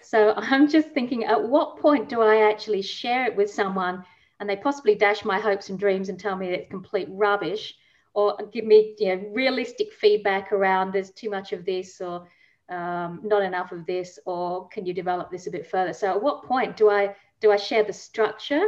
[0.00, 4.04] So I'm just thinking, at what point do I actually share it with someone,
[4.38, 7.74] and they possibly dash my hopes and dreams and tell me it's complete rubbish,
[8.14, 12.28] or give me you know realistic feedback around there's too much of this or
[12.68, 15.92] um, not enough of this, or can you develop this a bit further?
[15.92, 18.62] So at what point do I do I share the structure?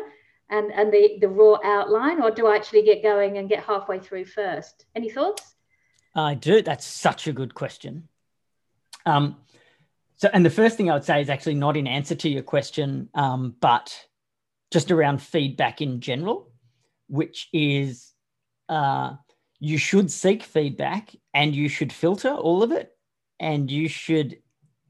[0.50, 3.98] And, and the, the raw outline, or do I actually get going and get halfway
[3.98, 4.86] through first?
[4.94, 5.54] Any thoughts?
[6.14, 6.62] I do.
[6.62, 8.08] That's such a good question.
[9.06, 9.36] Um,
[10.16, 12.42] so, and the first thing I would say is actually not in answer to your
[12.42, 13.98] question, um, but
[14.70, 16.52] just around feedback in general,
[17.08, 18.12] which is
[18.68, 19.14] uh,
[19.58, 22.92] you should seek feedback and you should filter all of it
[23.40, 24.38] and you should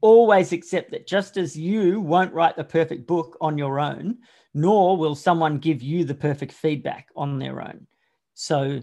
[0.01, 4.17] always accept that just as you won't write the perfect book on your own,
[4.55, 7.85] nor will someone give you the perfect feedback on their own.
[8.35, 8.81] So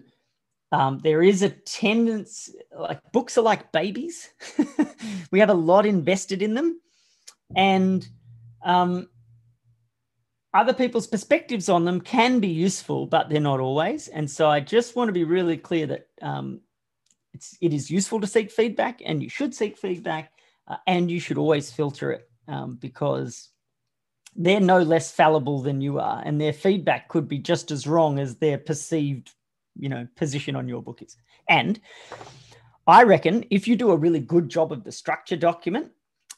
[0.71, 4.29] um, there is a tendency, like books are like babies.
[5.31, 6.79] we have a lot invested in them.
[7.57, 8.07] And
[8.63, 9.09] um,
[10.53, 14.09] other people's perspectives on them can be useful, but they're not always.
[14.09, 16.61] And so I just want to be really clear that um,
[17.33, 20.33] it's, it is useful to seek feedback and you should seek feedback
[20.69, 23.52] uh, and you should always filter it um, because
[24.35, 28.19] they're no less fallible than you are and their feedback could be just as wrong
[28.19, 29.31] as their perceived
[29.77, 31.17] you know position on your book is.
[31.49, 31.81] And
[32.87, 35.91] i reckon if you do a really good job of the structure document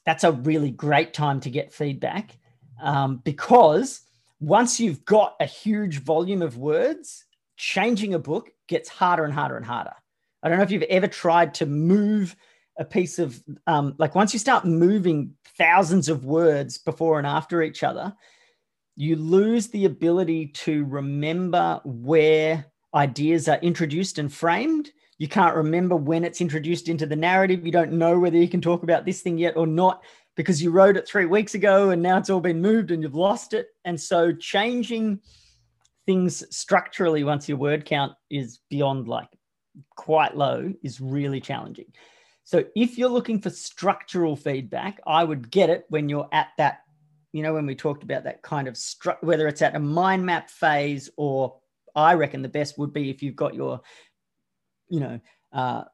[0.04, 2.36] that's a really great time to get feedback
[2.82, 4.02] um, because
[4.40, 7.24] once you've got a huge volume of words
[7.56, 9.94] changing a book gets harder and harder and harder.
[10.42, 12.36] I don't know if you've ever tried to move
[12.78, 17.62] a piece of um, like once you start moving thousands of words before and after
[17.62, 18.14] each other,
[18.96, 24.90] you lose the ability to remember where ideas are introduced and framed.
[25.18, 27.64] You can't remember when it's introduced into the narrative.
[27.64, 30.02] You don't know whether you can talk about this thing yet or not
[30.36, 33.14] because you wrote it three weeks ago and now it's all been moved and you've
[33.14, 33.68] lost it.
[33.84, 35.20] And so changing
[36.06, 39.28] things structurally once your word count is beyond like
[39.96, 41.92] quite low is really challenging.
[42.44, 46.82] So if you're looking for structural feedback, I would get it when you're at that,
[47.32, 50.24] you know, when we talked about that kind of stru- whether it's at a mind
[50.24, 51.56] map phase or
[51.96, 53.80] I reckon the best would be if you've got your,
[54.88, 55.20] you know,
[55.52, 55.84] uh,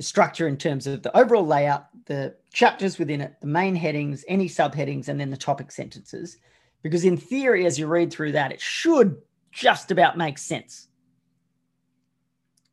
[0.00, 4.48] structure in terms of the overall layout, the chapters within it, the main headings, any
[4.48, 6.36] subheadings, and then the topic sentences.
[6.82, 10.88] Because in theory, as you read through that, it should just about make sense.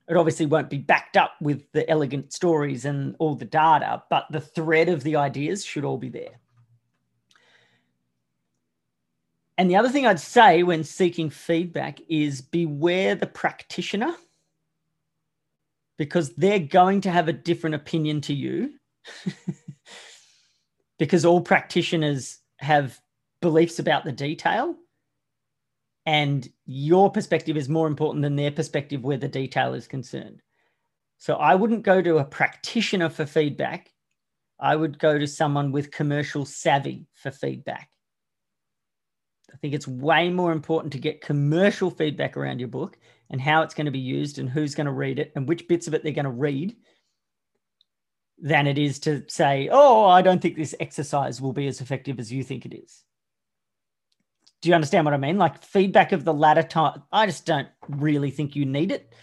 [0.10, 4.26] It obviously won't be backed up with the elegant stories and all the data, but
[4.32, 6.40] the thread of the ideas should all be there.
[9.60, 14.16] And the other thing I'd say when seeking feedback is beware the practitioner
[15.98, 18.72] because they're going to have a different opinion to you
[20.98, 23.00] because all practitioners have
[23.42, 24.76] beliefs about the detail
[26.10, 30.42] and your perspective is more important than their perspective where the detail is concerned.
[31.20, 33.94] So I wouldn't go to a practitioner for feedback.
[34.60, 37.92] I would go to someone with commercial savvy for feedback.
[39.54, 42.98] I think it's way more important to get commercial feedback around your book
[43.30, 45.68] and how it's going to be used and who's going to read it and which
[45.68, 46.76] bits of it they're going to read
[48.40, 52.20] than it is to say, oh, I don't think this exercise will be as effective
[52.20, 53.04] as you think it is.
[54.62, 55.38] Do you understand what I mean?
[55.38, 57.04] Like feedback of the latter time.
[57.12, 59.14] I just don't really think you need it.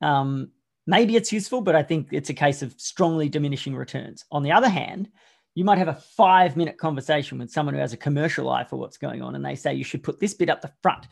[0.00, 0.50] Um,
[0.86, 4.24] maybe it's useful, but I think it's a case of strongly diminishing returns.
[4.30, 5.10] On the other hand,
[5.54, 8.76] you might have a five minute conversation with someone who has a commercial eye for
[8.76, 11.08] what's going on, and they say you should put this bit up the front.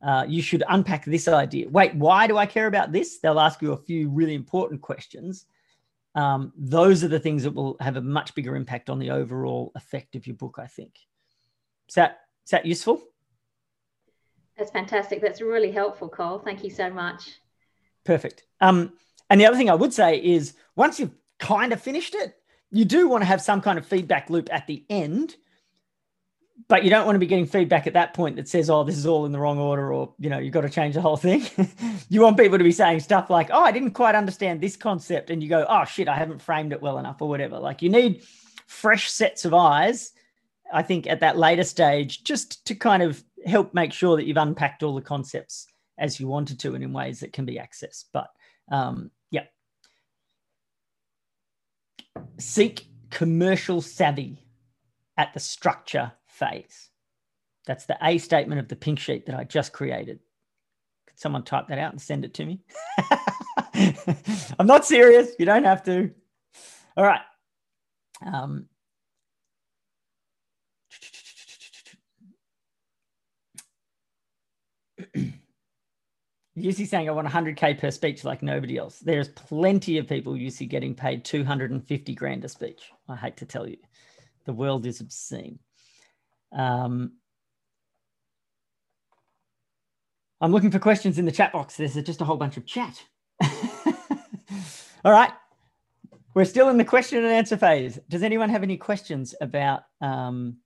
[0.00, 1.68] Uh, you should unpack this idea.
[1.68, 3.18] Wait, why do I care about this?
[3.18, 5.46] They'll ask you a few really important questions.
[6.14, 9.72] Um, those are the things that will have a much bigger impact on the overall
[9.74, 10.94] effect of your book, I think.
[11.88, 13.02] Is that is that useful?
[14.56, 15.20] That's fantastic.
[15.20, 16.38] That's really helpful, Col.
[16.38, 17.40] Thank you so much.
[18.04, 18.44] Perfect.
[18.62, 18.94] Um,
[19.28, 22.34] and the other thing I would say is once you've kind of finished it,
[22.70, 25.36] you do want to have some kind of feedback loop at the end,
[26.68, 28.96] but you don't want to be getting feedback at that point that says, oh, this
[28.96, 31.18] is all in the wrong order, or, you know, you've got to change the whole
[31.18, 31.46] thing.
[32.08, 35.28] you want people to be saying stuff like, oh, I didn't quite understand this concept.
[35.28, 37.58] And you go, oh, shit, I haven't framed it well enough, or whatever.
[37.58, 38.22] Like you need
[38.66, 40.12] fresh sets of eyes
[40.72, 44.36] I think at that later stage, just to kind of help make sure that you've
[44.36, 45.66] unpacked all the concepts
[45.98, 48.04] as you wanted to and in ways that can be accessed.
[48.12, 48.28] But
[48.70, 49.44] um, yeah,
[52.38, 54.44] seek commercial savvy
[55.16, 56.90] at the structure phase.
[57.66, 60.20] That's the A statement of the pink sheet that I just created.
[61.06, 62.60] Could someone type that out and send it to me?
[64.58, 65.30] I'm not serious.
[65.38, 66.10] You don't have to.
[66.96, 67.20] All right.
[68.24, 68.66] Um,
[76.62, 78.98] Yusi saying I want 100k per speech like nobody else.
[78.98, 82.90] There's plenty of people you see getting paid 250 grand a speech.
[83.08, 83.78] I hate to tell you,
[84.44, 85.58] the world is obscene.
[86.52, 87.12] Um,
[90.40, 91.76] I'm looking for questions in the chat box.
[91.76, 93.02] There's just a whole bunch of chat.
[95.04, 95.32] All right.
[96.34, 97.98] We're still in the question and answer phase.
[98.08, 100.58] Does anyone have any questions about um,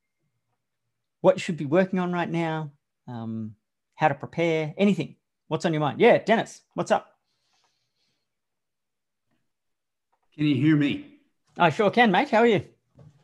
[1.22, 2.72] what you should be working on right now?
[3.08, 3.54] Um,
[3.94, 5.16] how to prepare, anything.
[5.52, 6.00] What's on your mind?
[6.00, 7.08] Yeah, Dennis, what's up?
[10.34, 11.18] Can you hear me?
[11.58, 12.30] I sure can, mate.
[12.30, 12.64] How are you?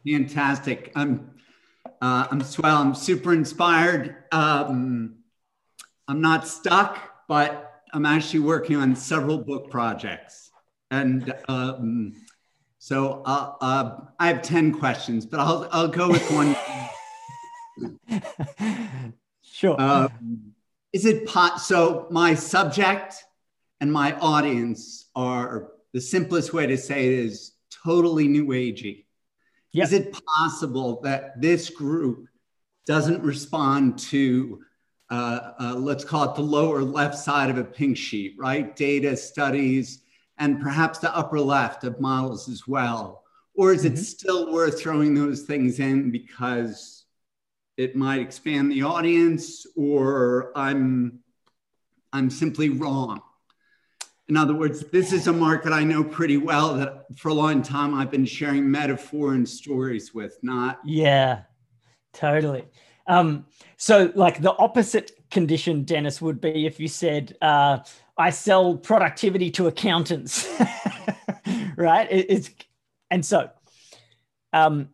[0.06, 0.92] Fantastic.
[0.94, 1.30] I'm,
[2.02, 2.76] uh, I'm swell.
[2.76, 4.24] I'm super inspired.
[4.30, 5.20] Um,
[6.06, 6.98] I'm not stuck,
[7.28, 10.50] but I'm actually working on several book projects.
[10.90, 12.12] And um,
[12.78, 16.54] so uh, uh, I have 10 questions, but I'll, I'll go with one.
[19.42, 19.80] sure.
[19.80, 20.47] Um,
[20.92, 21.60] is it pot?
[21.60, 23.24] So my subject
[23.80, 27.52] and my audience are the simplest way to say it is
[27.84, 29.04] totally new agey.
[29.72, 29.86] Yep.
[29.86, 32.26] Is it possible that this group
[32.86, 34.62] doesn't respond to,
[35.10, 38.74] uh, uh, let's call it the lower left side of a pink sheet, right?
[38.74, 40.00] Data, studies,
[40.38, 43.24] and perhaps the upper left of models as well?
[43.54, 44.02] Or is it mm-hmm.
[44.02, 46.97] still worth throwing those things in because
[47.78, 51.20] it might expand the audience or I'm,
[52.12, 53.22] I'm simply wrong?
[54.28, 57.62] In other words, this is a market I know pretty well that for a long
[57.62, 60.80] time I've been sharing metaphor and stories with, not.
[60.84, 61.42] Yeah,
[62.12, 62.66] totally.
[63.06, 63.46] Um,
[63.78, 67.78] so, like the opposite condition, Dennis, would be if you said, uh,
[68.18, 70.46] I sell productivity to accountants,
[71.76, 72.06] right?
[72.10, 72.50] It, it's,
[73.10, 73.48] and so,
[74.52, 74.90] um,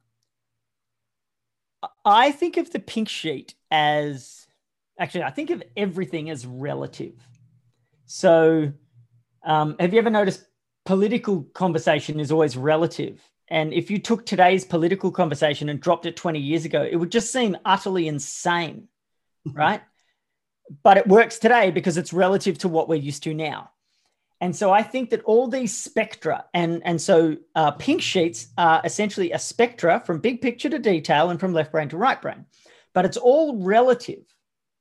[2.04, 4.46] I think of the pink sheet as
[4.98, 7.14] actually, I think of everything as relative.
[8.06, 8.72] So,
[9.44, 10.44] um, have you ever noticed
[10.84, 13.20] political conversation is always relative?
[13.48, 17.10] And if you took today's political conversation and dropped it 20 years ago, it would
[17.12, 18.88] just seem utterly insane,
[19.52, 19.82] right?
[20.82, 23.70] but it works today because it's relative to what we're used to now.
[24.44, 28.82] And so I think that all these spectra, and, and so uh, pink sheets are
[28.84, 32.44] essentially a spectra from big picture to detail and from left brain to right brain,
[32.92, 34.22] but it's all relative,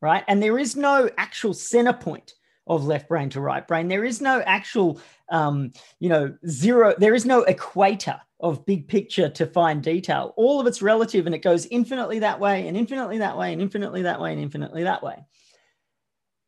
[0.01, 0.25] right?
[0.27, 2.33] And there is no actual center point
[2.67, 3.87] of left brain to right brain.
[3.87, 4.99] There is no actual,
[5.29, 10.33] um, you know, zero, there is no equator of big picture to find detail.
[10.35, 13.61] All of it's relative and it goes infinitely that way and infinitely that way and
[13.61, 15.23] infinitely that way and infinitely that way.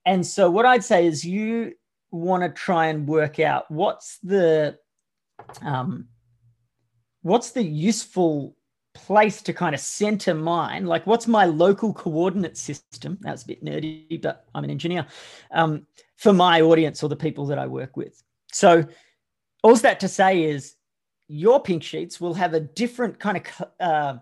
[0.05, 1.75] And so, what I'd say is you
[2.15, 4.77] want to try and work out what's the
[5.61, 6.07] um,
[7.21, 8.55] what's the useful
[8.93, 10.85] place to kind of center mine?
[10.85, 13.17] Like what's my local coordinate system?
[13.21, 15.05] That's a bit nerdy but i'm an engineer
[15.51, 15.85] um,
[16.15, 18.21] for my audience or the people that i work with.
[18.51, 18.85] So
[19.63, 20.75] all that to say is
[21.27, 24.17] your pink sheets will have a different kind of uh,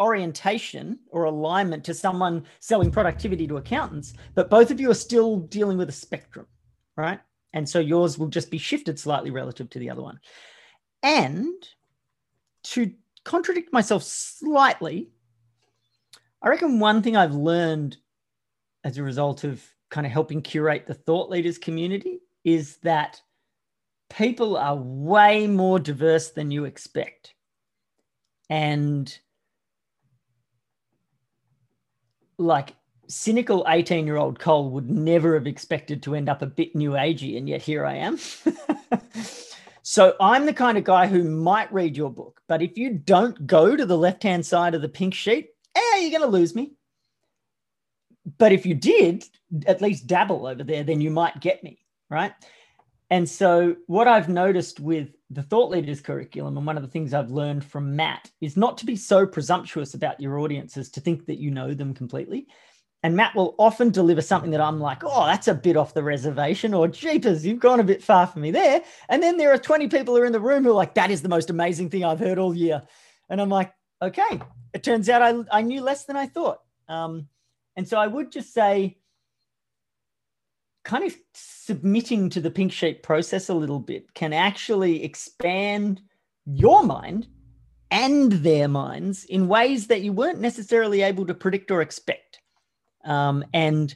[0.00, 5.38] orientation or alignment to someone selling productivity to accountants but both of you are still
[5.38, 6.46] dealing with a spectrum
[6.96, 7.20] right
[7.52, 10.18] and so yours will just be shifted slightly relative to the other one
[11.02, 11.52] and
[12.64, 12.92] to
[13.24, 15.10] contradict myself slightly,
[16.42, 17.96] I reckon one thing I've learned
[18.84, 23.20] as a result of kind of helping curate the thought leaders community is that
[24.10, 27.34] people are way more diverse than you expect.
[28.50, 29.16] And
[32.36, 32.74] like
[33.08, 36.92] cynical 18 year old Col would never have expected to end up a bit new
[36.92, 38.18] agey, and yet here I am.
[39.86, 43.46] So I'm the kind of guy who might read your book, but if you don't
[43.46, 46.54] go to the left hand side of the pink sheet, eh, you're going to lose
[46.54, 46.72] me.
[48.38, 49.24] But if you did
[49.66, 52.32] at least dabble over there, then you might get me, right?
[53.10, 57.12] And so, what I've noticed with the Thought Leaders curriculum, and one of the things
[57.12, 61.26] I've learned from Matt, is not to be so presumptuous about your audiences to think
[61.26, 62.46] that you know them completely.
[63.04, 66.02] And Matt will often deliver something that I'm like, oh, that's a bit off the
[66.02, 68.82] reservation, or jeepers, you've gone a bit far for me there.
[69.10, 71.10] And then there are 20 people who are in the room who are like, that
[71.10, 72.80] is the most amazing thing I've heard all year.
[73.28, 74.40] And I'm like, okay,
[74.72, 76.60] it turns out I, I knew less than I thought.
[76.88, 77.28] Um,
[77.76, 78.96] and so I would just say,
[80.82, 86.00] kind of submitting to the pink sheet process a little bit can actually expand
[86.46, 87.26] your mind
[87.90, 92.33] and their minds in ways that you weren't necessarily able to predict or expect.
[93.04, 93.94] Um, and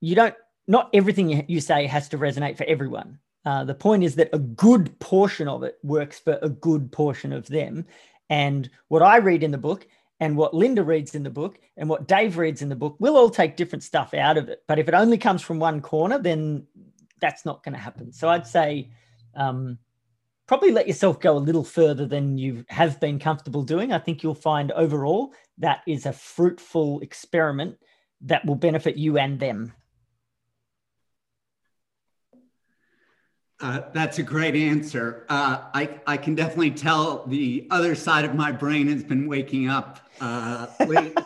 [0.00, 0.34] you don't,
[0.66, 3.18] not everything you say has to resonate for everyone.
[3.44, 7.32] Uh, the point is that a good portion of it works for a good portion
[7.32, 7.86] of them.
[8.28, 9.86] And what I read in the book
[10.20, 13.16] and what Linda reads in the book and what Dave reads in the book, we'll
[13.16, 14.62] all take different stuff out of it.
[14.68, 16.66] But if it only comes from one corner, then
[17.20, 18.12] that's not going to happen.
[18.12, 18.90] So I'd say
[19.34, 19.78] um,
[20.50, 23.92] probably let yourself go a little further than you have been comfortable doing.
[23.92, 27.76] I think you'll find overall that is a fruitful experiment
[28.22, 29.72] that will benefit you and them.
[33.60, 35.24] Uh, that's a great answer.
[35.28, 39.68] Uh, I, I can definitely tell the other side of my brain has been waking
[39.68, 41.16] up uh, late,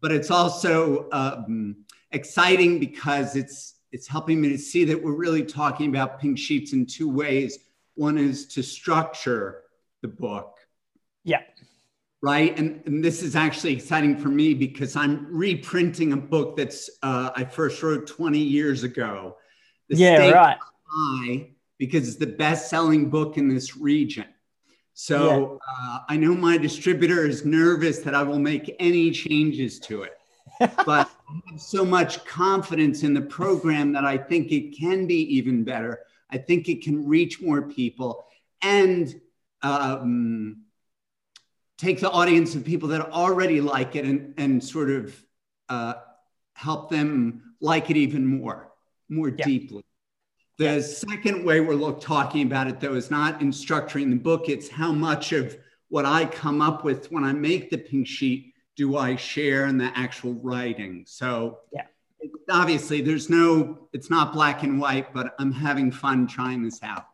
[0.00, 5.44] but it's also um, exciting because it's it's helping me to see that we're really
[5.44, 7.58] talking about pink sheets in two ways
[8.00, 9.62] one is to structure
[10.02, 10.56] the book.
[11.22, 11.42] Yeah.
[12.22, 12.58] Right.
[12.58, 17.30] And, and this is actually exciting for me because I'm reprinting a book that's uh,
[17.36, 19.36] I first wrote 20 years ago.
[19.88, 20.58] The yeah, right.
[20.86, 24.26] High because it's the best selling book in this region.
[24.92, 25.94] So yeah.
[25.94, 30.12] uh, I know my distributor is nervous that I will make any changes to it.
[30.58, 35.22] but I have so much confidence in the program that I think it can be
[35.34, 36.00] even better.
[36.30, 38.24] I think it can reach more people
[38.62, 39.20] and
[39.62, 40.62] um,
[41.78, 45.24] take the audience of people that already like it and, and sort of
[45.68, 45.94] uh,
[46.54, 48.70] help them like it even more,
[49.08, 49.44] more yeah.
[49.44, 49.84] deeply.
[50.58, 54.50] The second way we're look, talking about it, though, is not in structuring the book.
[54.50, 55.56] It's how much of
[55.88, 59.78] what I come up with when I make the pink sheet do I share in
[59.78, 61.04] the actual writing.
[61.06, 61.86] So, yeah.
[62.50, 67.06] Obviously, there's no, it's not black and white, but I'm having fun trying this out.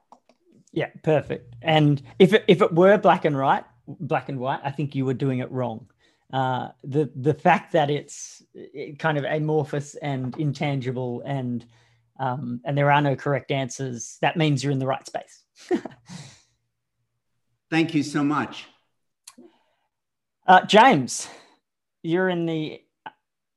[0.72, 1.54] Yeah, perfect.
[1.62, 5.04] And if it, if it were black and white, black and white, I think you
[5.04, 5.86] were doing it wrong.
[6.32, 8.42] Uh, the the fact that it's
[8.98, 11.64] kind of amorphous and intangible and
[12.18, 15.44] um, and there are no correct answers, that means you're in the right space.
[17.70, 18.66] Thank you so much.
[20.46, 21.28] Uh, James,
[22.02, 22.80] you're in the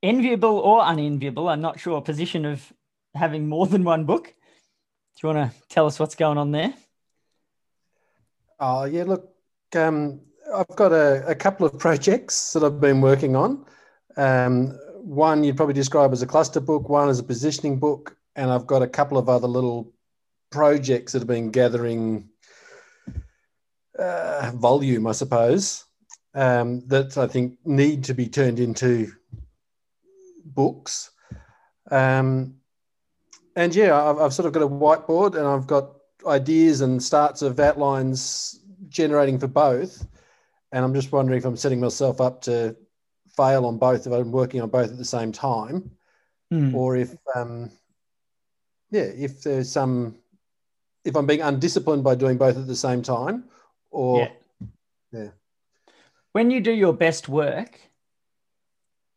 [0.02, 2.72] enviable or unenviable, I'm not sure, position of
[3.14, 4.24] having more than one book.
[4.24, 6.72] Do you want to tell us what's going on there?
[8.58, 9.30] Oh, yeah, look,
[9.74, 10.20] um,
[10.54, 13.64] I've got a, a, couple of projects that I've been working on.
[14.16, 18.50] Um, one you'd probably describe as a cluster book, one as a positioning book, and
[18.50, 19.92] I've got a couple of other little
[20.50, 22.28] projects that have been gathering
[23.98, 25.84] uh, volume, I suppose,
[26.34, 29.12] um, that I think need to be turned into
[30.54, 31.10] books.
[31.90, 32.54] Um,
[33.56, 35.90] and yeah, I've, I've, sort of got a whiteboard and I've got
[36.26, 40.06] ideas and starts of outlines generating for both.
[40.72, 42.76] And I'm just wondering if I'm setting myself up to
[43.36, 45.90] fail on both, if I'm working on both at the same time,
[46.52, 46.74] mm.
[46.74, 47.70] or if um,
[48.90, 50.16] yeah, if there's some,
[51.04, 53.44] if I'm being undisciplined by doing both at the same time,
[53.90, 54.66] or yeah.
[55.12, 55.28] yeah.
[56.32, 57.80] When you do your best work,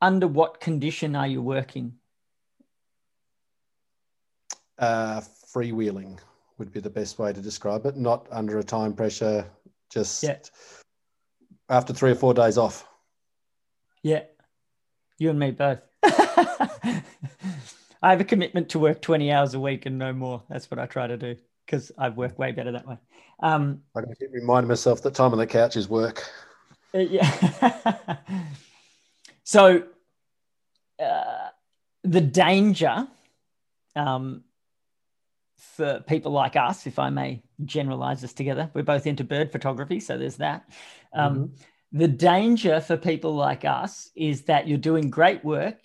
[0.03, 1.93] under what condition are you working?
[4.77, 5.21] Uh,
[5.55, 6.19] freewheeling
[6.57, 7.95] would be the best way to describe it.
[7.95, 9.45] Not under a time pressure,
[9.89, 10.39] just yeah.
[11.69, 12.85] after three or four days off.
[14.03, 14.23] Yeah,
[15.17, 15.79] you and me both.
[16.03, 17.01] I
[18.01, 20.43] have a commitment to work 20 hours a week and no more.
[20.49, 22.97] That's what I try to do because I work way better that way.
[23.41, 26.29] Um, I keep reminding myself that time on the couch is work.
[26.93, 28.17] Uh, yeah.
[29.45, 29.83] so
[30.99, 31.49] uh,
[32.03, 33.07] the danger
[33.95, 34.43] um,
[35.57, 39.99] for people like us, if I may generalize this together, we're both into bird photography,
[39.99, 40.69] so there's that.
[41.13, 41.55] Um, mm-hmm.
[41.93, 45.77] The danger for people like us is that you're doing great work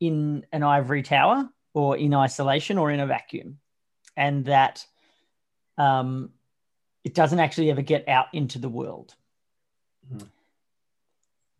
[0.00, 3.58] in an ivory tower or in isolation or in a vacuum,
[4.16, 4.86] and that
[5.76, 6.30] um,
[7.04, 9.14] it doesn't actually ever get out into the world.
[10.12, 10.26] Mm.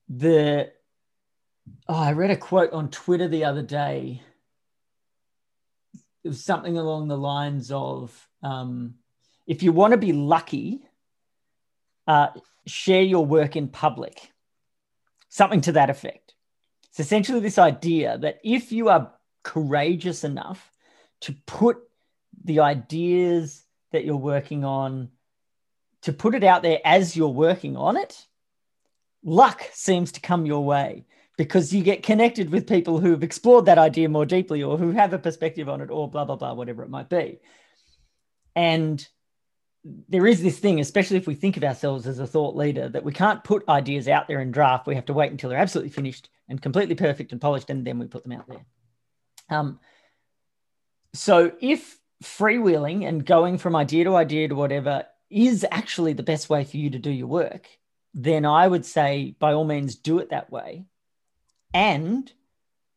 [0.08, 0.72] The
[1.88, 4.22] oh, I read a quote on Twitter the other day.
[6.24, 8.94] It was something along the lines of um,
[9.46, 10.82] if you want to be lucky,
[12.06, 12.28] uh,
[12.66, 14.32] share your work in public.
[15.28, 16.34] Something to that effect.
[16.90, 19.12] It's essentially this idea that if you are
[19.42, 20.70] courageous enough
[21.20, 21.78] to put
[22.44, 25.10] the ideas that you're working on,
[26.02, 28.26] to put it out there as you're working on it,
[29.24, 31.04] luck seems to come your way
[31.38, 34.90] because you get connected with people who have explored that idea more deeply or who
[34.90, 37.38] have a perspective on it or blah, blah, blah, whatever it might be.
[38.56, 39.06] And
[40.08, 43.04] there is this thing, especially if we think of ourselves as a thought leader, that
[43.04, 44.88] we can't put ideas out there in draft.
[44.88, 48.00] We have to wait until they're absolutely finished and completely perfect and polished, and then
[48.00, 48.66] we put them out there.
[49.48, 49.78] Um,
[51.14, 56.50] so if freewheeling and going from idea to idea to whatever is actually the best
[56.50, 57.68] way for you to do your work,
[58.12, 60.86] then I would say by all means do it that way
[61.72, 62.30] and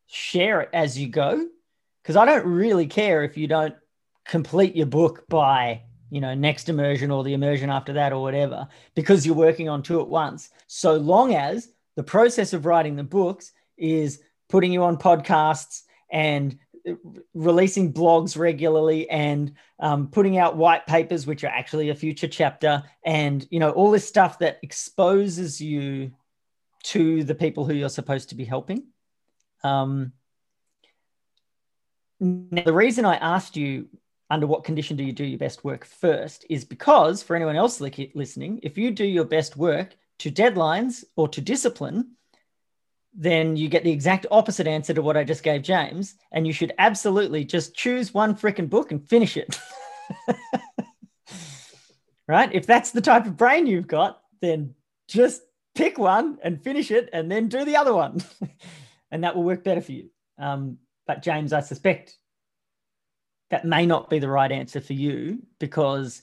[0.08, 1.48] share it as you go.
[2.02, 3.76] Because I don't really care if you don't
[4.26, 8.68] complete your book by you know, next immersion or the immersion after that or whatever,
[8.96, 10.50] because you're working on two at once.
[10.68, 16.60] So long as the process of writing the books is putting you on podcasts and
[17.34, 22.84] releasing blogs regularly and um, putting out white papers, which are actually a future chapter,
[23.06, 26.12] and you know all this stuff that exposes you
[26.92, 28.84] to the people who you're supposed to be helping.
[29.64, 30.14] Um,
[32.20, 33.88] the reason I asked you
[34.30, 37.82] under what condition do you do your best work first is because for anyone else
[37.82, 42.12] listening, if you do your best work to deadlines or to discipline,
[43.14, 46.16] then you get the exact opposite answer to what I just gave James.
[46.32, 49.60] And you should absolutely just choose one freaking book and finish it.
[52.28, 52.54] right?
[52.54, 54.76] If that's the type of brain you've got, then
[55.08, 55.42] just
[55.76, 58.22] pick one and finish it and then do the other one.
[59.12, 60.10] and that will work better for you.
[60.38, 62.16] Um, but James, I suspect
[63.50, 66.22] that may not be the right answer for you because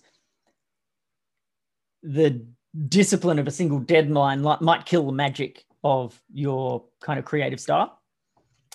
[2.02, 2.46] the
[2.88, 8.00] discipline of a single deadline might kill the magic of your kind of creative style.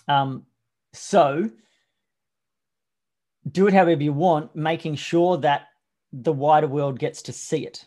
[0.08, 0.46] Um,
[0.94, 1.50] so
[3.50, 5.68] do it however you want, making sure that
[6.12, 7.86] the wider world gets to see it.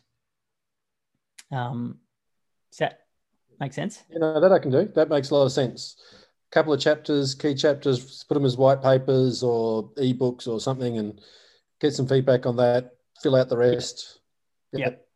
[1.50, 1.98] Um,
[2.76, 3.00] does that
[3.58, 4.02] make sense?
[4.10, 4.90] You know, that I can do.
[4.94, 5.96] That makes a lot of sense
[6.50, 10.98] A couple of chapters, key chapters, put them as white papers or ebooks or something,
[10.98, 11.18] and
[11.80, 12.92] get some feedback on that.
[13.22, 14.18] Fill out the rest.
[14.72, 14.80] Yep.
[14.80, 15.08] yep.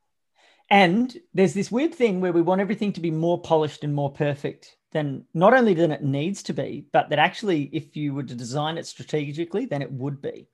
[0.71, 4.11] And there's this weird thing where we want everything to be more polished and more
[4.11, 8.23] perfect than not only than it needs to be, but that actually, if you were
[8.23, 10.49] to design it strategically, then it would be.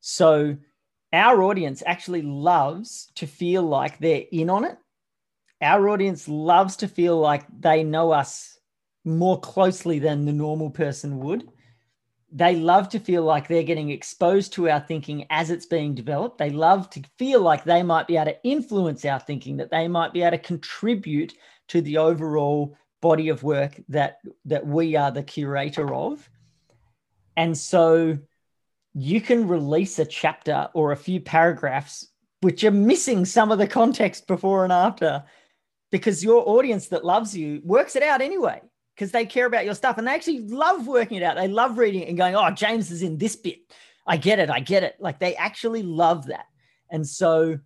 [0.00, 0.56] So
[1.12, 4.78] our audience actually loves to feel like they're in on it.
[5.62, 8.58] Our audience loves to feel like they know us
[9.04, 11.48] more closely than the normal person would.
[12.32, 16.38] They love to feel like they're getting exposed to our thinking as it's being developed.
[16.38, 19.86] They love to feel like they might be able to influence our thinking, that they
[19.86, 21.34] might be able to contribute
[21.68, 26.28] to the overall body of work that that we are the curator of.
[27.36, 28.18] And so
[28.94, 32.08] you can release a chapter or a few paragraphs
[32.40, 35.24] which are missing some of the context before and after
[35.92, 38.60] because your audience that loves you works it out anyway
[38.96, 41.36] because they care about your stuff and they actually love working it out.
[41.36, 43.60] They love reading it and going, oh, James is in this bit.
[44.06, 44.50] I get it.
[44.50, 44.96] I get it.
[44.98, 46.46] Like they actually love that.
[46.90, 47.58] And so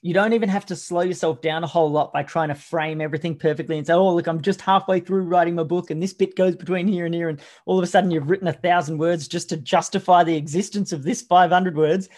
[0.00, 3.00] you don't even have to slow yourself down a whole lot by trying to frame
[3.00, 6.12] everything perfectly and say, oh, look, I'm just halfway through writing my book and this
[6.12, 7.28] bit goes between here and here.
[7.28, 10.92] And all of a sudden you've written a thousand words just to justify the existence
[10.92, 12.08] of this 500 words.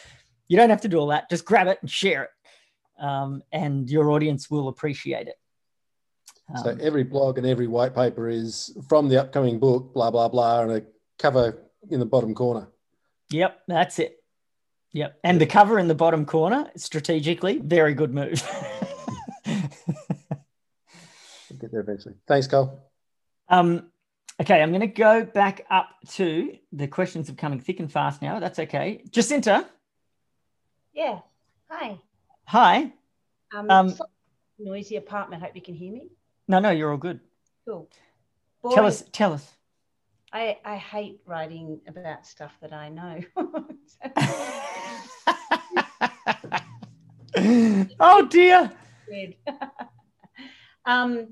[0.48, 1.30] You don't have to do all that.
[1.30, 2.30] Just grab it and share it.
[3.02, 5.36] Um, and your audience will appreciate it.
[6.49, 10.28] Um, so every blog and every white paper is from the upcoming book, blah, blah,
[10.28, 10.82] blah, and a
[11.18, 12.68] cover in the bottom corner.
[13.30, 14.22] Yep, that's it.
[14.92, 15.18] Yep.
[15.24, 18.42] And the cover in the bottom corner, strategically, very good move.
[19.47, 19.59] we'll
[21.59, 22.14] get there eventually.
[22.28, 22.78] Thanks, Col.
[23.49, 23.90] Um,
[24.40, 28.22] okay, I'm going to go back up to the questions are coming thick and fast
[28.22, 28.38] now.
[28.38, 29.03] That's okay.
[29.11, 29.66] Jacinta.
[30.92, 31.20] Yeah.
[31.70, 31.99] Hi.
[32.45, 32.92] Hi.
[33.53, 33.99] Um, um,
[34.59, 35.42] noisy apartment.
[35.42, 36.11] Hope you can hear me.
[36.47, 37.20] No, no, you're all good.
[37.66, 37.88] Cool.
[38.62, 39.51] Boy, tell us, tell us.
[40.32, 43.20] I, I hate writing about stuff that I know.
[48.01, 48.70] oh dear.
[50.86, 51.28] um,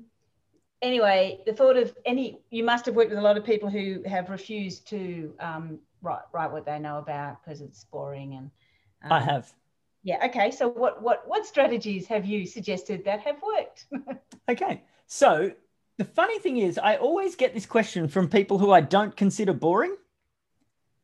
[0.81, 4.01] anyway, the thought of any, you must have worked with a lot of people who
[4.07, 8.51] have refused to um, write, write what they know about because it's boring and.
[9.03, 9.51] Um, I have.
[10.03, 10.25] Yeah.
[10.25, 10.51] Okay.
[10.51, 13.85] So, what what what strategies have you suggested that have worked?
[14.49, 14.81] okay.
[15.07, 15.51] So
[15.97, 19.53] the funny thing is, I always get this question from people who I don't consider
[19.53, 19.95] boring.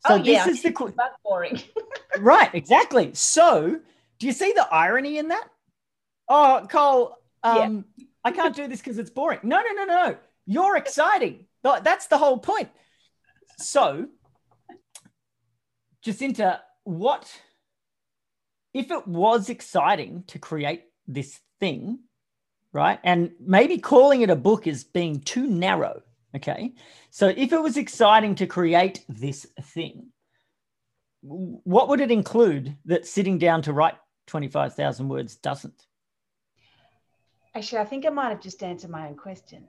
[0.08, 0.94] So oh, yeah, this is the qu-
[1.24, 1.62] boring.
[2.20, 3.12] right, exactly.
[3.14, 3.80] So,
[4.18, 5.48] do you see the irony in that?
[6.28, 8.06] Oh, Col, um, yeah.
[8.24, 9.40] I can't do this because it's boring.
[9.44, 10.18] No, no, no, no.
[10.46, 11.46] You're exciting.
[11.64, 12.70] That's the whole point.
[13.58, 14.08] So,
[16.02, 17.30] Jacinta, what
[18.74, 22.00] if it was exciting to create this thing?
[22.74, 23.00] Right?
[23.04, 26.02] And maybe calling it a book is being too narrow.
[26.36, 26.74] Okay.
[27.10, 30.08] So if it was exciting to create this thing,
[31.22, 33.96] what would it include that sitting down to write
[34.28, 35.86] 25,000 words doesn't?
[37.56, 39.68] Actually, I think I might have just answered my own question.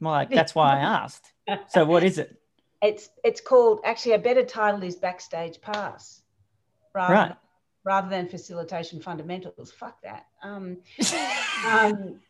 [0.00, 1.32] Well, that's why I asked.
[1.68, 2.34] So what is it?
[2.80, 6.22] It's it's called actually a better title is backstage pass.
[6.94, 7.36] Rather, right.
[7.82, 9.72] Rather than facilitation fundamentals.
[9.72, 10.26] Fuck that.
[10.44, 10.76] Um,
[11.66, 12.20] um,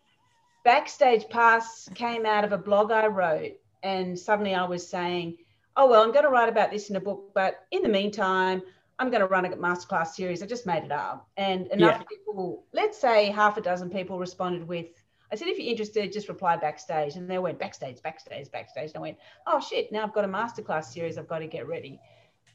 [0.68, 3.52] Backstage Pass came out of a blog I wrote,
[3.82, 5.38] and suddenly I was saying,
[5.78, 8.60] oh, well, I'm going to write about this in a book, but in the meantime,
[8.98, 10.42] I'm going to run a masterclass series.
[10.42, 11.26] I just made it up.
[11.38, 12.06] And enough yeah.
[12.06, 14.88] people, let's say half a dozen people responded with,
[15.32, 17.16] I said, if you're interested, just reply backstage.
[17.16, 18.90] And they went backstage, backstage, backstage.
[18.90, 19.16] And I went,
[19.46, 21.16] oh shit, now I've got a masterclass series.
[21.16, 21.98] I've got to get ready.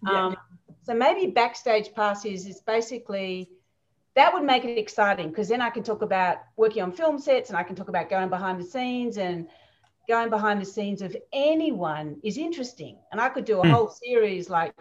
[0.07, 0.27] Yeah.
[0.27, 0.37] Um,
[0.83, 3.49] so maybe backstage passes is basically
[4.15, 7.49] that would make it exciting because then I can talk about working on film sets
[7.49, 9.47] and I can talk about going behind the scenes and
[10.07, 12.97] going behind the scenes of anyone is interesting.
[13.11, 13.71] And I could do a mm.
[13.71, 14.73] whole series like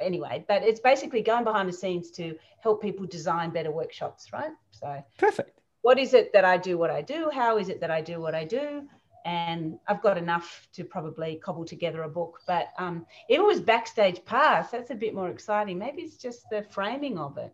[0.00, 4.52] anyway, but it's basically going behind the scenes to help people design better workshops, right?
[4.70, 5.58] So perfect.
[5.82, 6.76] What is it that I do?
[6.78, 7.30] What I do?
[7.32, 8.82] How is it that I do what I do?
[9.24, 12.40] And I've got enough to probably cobble together a book.
[12.46, 15.78] But um, if it was backstage pass, that's a bit more exciting.
[15.78, 17.52] Maybe it's just the framing of it,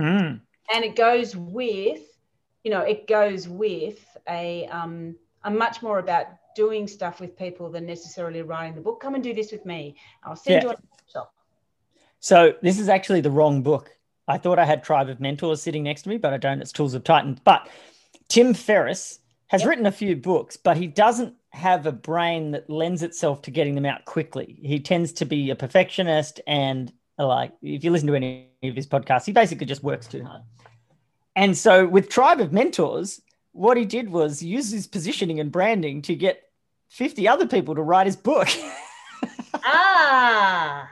[0.00, 0.40] mm.
[0.72, 2.00] And it goes with,
[2.62, 7.68] you know, it goes with a um, a much more about doing stuff with people
[7.68, 9.00] than necessarily writing the book.
[9.00, 9.96] Come and do this with me.
[10.22, 10.68] I'll send yeah.
[10.68, 11.34] you a workshop.
[12.20, 13.90] So this is actually the wrong book.
[14.26, 16.62] I thought I had Tribe of Mentors sitting next to me, but I don't.
[16.62, 17.40] It's Tools of Titans.
[17.44, 17.68] But
[18.28, 19.68] Tim Ferriss has yep.
[19.68, 23.74] written a few books, but he doesn't have a brain that lends itself to getting
[23.74, 24.58] them out quickly.
[24.62, 28.86] He tends to be a perfectionist and like if you listen to any of his
[28.86, 30.42] podcasts, he basically just works too hard.
[31.36, 33.20] And so with Tribe of Mentors,
[33.52, 36.42] what he did was use his positioning and branding to get
[36.90, 38.48] 50 other people to write his book.
[39.54, 40.90] ah.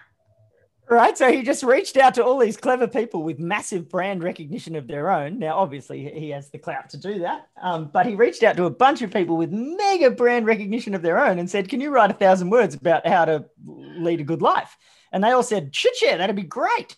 [0.93, 1.17] Right.
[1.17, 4.87] So he just reached out to all these clever people with massive brand recognition of
[4.87, 5.39] their own.
[5.39, 7.49] Now, obviously, he has the clout to do that.
[7.63, 11.01] Um, but he reached out to a bunch of people with mega brand recognition of
[11.01, 14.25] their own and said, Can you write a thousand words about how to lead a
[14.25, 14.77] good life?
[15.13, 16.97] And they all said, Shit, yeah, that'd be great.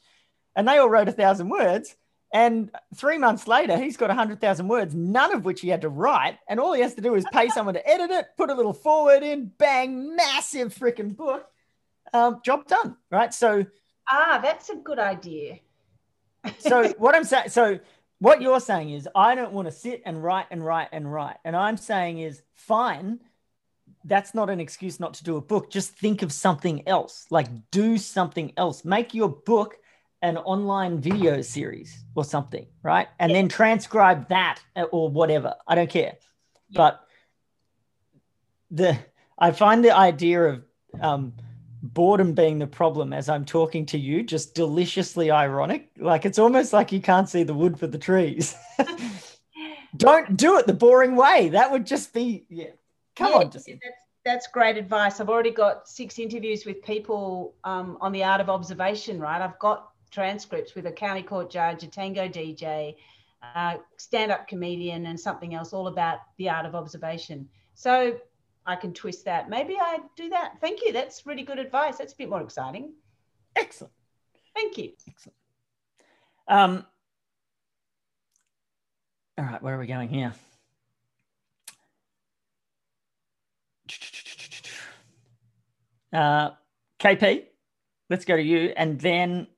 [0.57, 1.96] And they all wrote a thousand words.
[2.34, 5.88] And three months later, he's got a 100,000 words, none of which he had to
[5.88, 6.36] write.
[6.48, 8.72] And all he has to do is pay someone to edit it, put a little
[8.72, 11.46] forward in, bang, massive freaking book.
[12.12, 12.96] Um, job done.
[13.09, 13.32] Right.
[13.32, 13.64] So,
[14.11, 15.61] ah, that's a good idea.
[16.59, 17.78] so, what I'm saying, so
[18.18, 21.36] what you're saying is, I don't want to sit and write and write and write.
[21.44, 23.20] And I'm saying is, fine.
[24.07, 25.70] That's not an excuse not to do a book.
[25.70, 27.26] Just think of something else.
[27.30, 28.84] Like, do something else.
[28.84, 29.76] Make your book
[30.25, 33.09] an online video series or something, right?
[33.18, 33.39] And yeah.
[33.39, 35.55] then transcribe that uh, or whatever.
[35.68, 36.14] I don't care.
[36.70, 36.77] Yeah.
[36.77, 37.01] But
[38.70, 38.99] the
[39.39, 40.64] I find the idea of
[41.01, 41.35] um,
[41.83, 45.91] boredom being the problem as I'm talking to you just deliciously ironic.
[45.99, 48.57] Like it's almost like you can't see the wood for the trees.
[49.97, 51.51] don't do it the boring way.
[51.51, 52.70] That would just be yeah.
[53.16, 55.20] Come yeah, on, just that's that's great advice.
[55.20, 59.20] I've already got six interviews with people um, on the art of observation.
[59.20, 62.95] Right, I've got transcripts with a county court judge, a tango DJ,
[63.43, 67.49] a stand-up comedian, and something else all about the art of observation.
[67.75, 68.17] So
[68.65, 69.51] I can twist that.
[69.51, 70.55] Maybe I do that.
[70.61, 70.93] Thank you.
[70.93, 71.99] That's really good advice.
[71.99, 72.93] That's a bit more exciting.
[73.57, 73.93] Excellent.
[74.55, 74.93] Thank you.
[75.09, 75.37] Excellent.
[76.47, 76.87] Um,
[79.37, 80.33] all right, where are we going here?
[86.12, 86.51] Uh,
[87.01, 87.47] KP,
[88.09, 88.73] let's go to you.
[88.77, 89.49] And then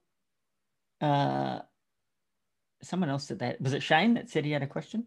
[1.00, 1.60] uh,
[2.82, 3.60] someone else said that.
[3.60, 5.04] Was it Shane that said he had a question?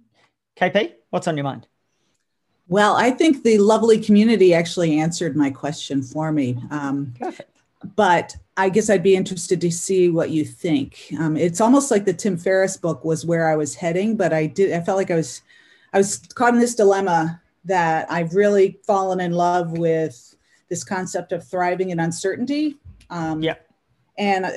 [0.60, 1.68] KP, what's on your mind?
[2.68, 6.58] Well, I think the lovely community actually answered my question for me.
[6.70, 7.58] Um, Perfect.
[7.96, 11.14] But I guess I'd be interested to see what you think.
[11.18, 14.48] Um, it's almost like the Tim Ferriss book was where I was heading, but I
[14.48, 14.74] did.
[14.74, 15.42] I felt like I was,
[15.94, 20.36] I was caught in this dilemma that I've really fallen in love with
[20.70, 22.78] this concept of thriving in uncertainty.
[23.10, 23.56] Um, yeah.
[24.18, 24.52] And uh,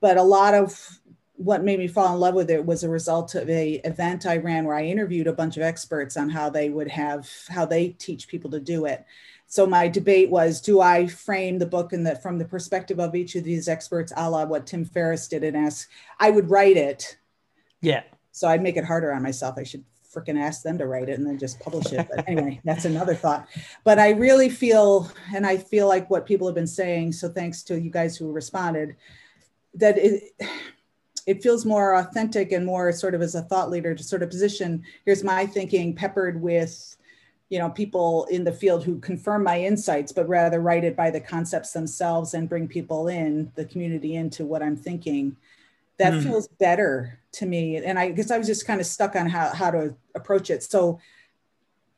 [0.00, 1.00] but a lot of
[1.36, 4.38] what made me fall in love with it was a result of a event I
[4.38, 7.90] ran where I interviewed a bunch of experts on how they would have how they
[7.90, 9.04] teach people to do it.
[9.46, 13.14] So my debate was: Do I frame the book in the from the perspective of
[13.14, 15.88] each of these experts, a la what Tim Ferriss did, and ask?
[16.18, 17.18] I would write it.
[17.80, 18.02] Yeah.
[18.32, 19.56] So I'd make it harder on myself.
[19.56, 22.06] I should freaking ask them to write it and then just publish it.
[22.10, 23.46] But anyway, that's another thought.
[23.84, 27.12] But I really feel, and I feel like what people have been saying.
[27.12, 28.96] So thanks to you guys who responded
[29.76, 30.32] that it
[31.26, 34.30] it feels more authentic and more sort of as a thought leader to sort of
[34.30, 36.96] position here's my thinking peppered with
[37.48, 41.10] you know people in the field who confirm my insights but rather write it by
[41.10, 45.36] the concepts themselves and bring people in the community into what i'm thinking.
[45.98, 46.24] That mm.
[46.24, 47.76] feels better to me.
[47.76, 50.62] And i guess i was just kind of stuck on how, how to approach it.
[50.62, 50.98] So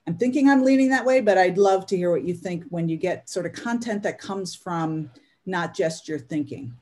[0.06, 2.88] i'm thinking i'm leaning that way but i'd love to hear what you think when
[2.88, 5.10] you get sort of content that comes from
[5.44, 6.74] not just your thinking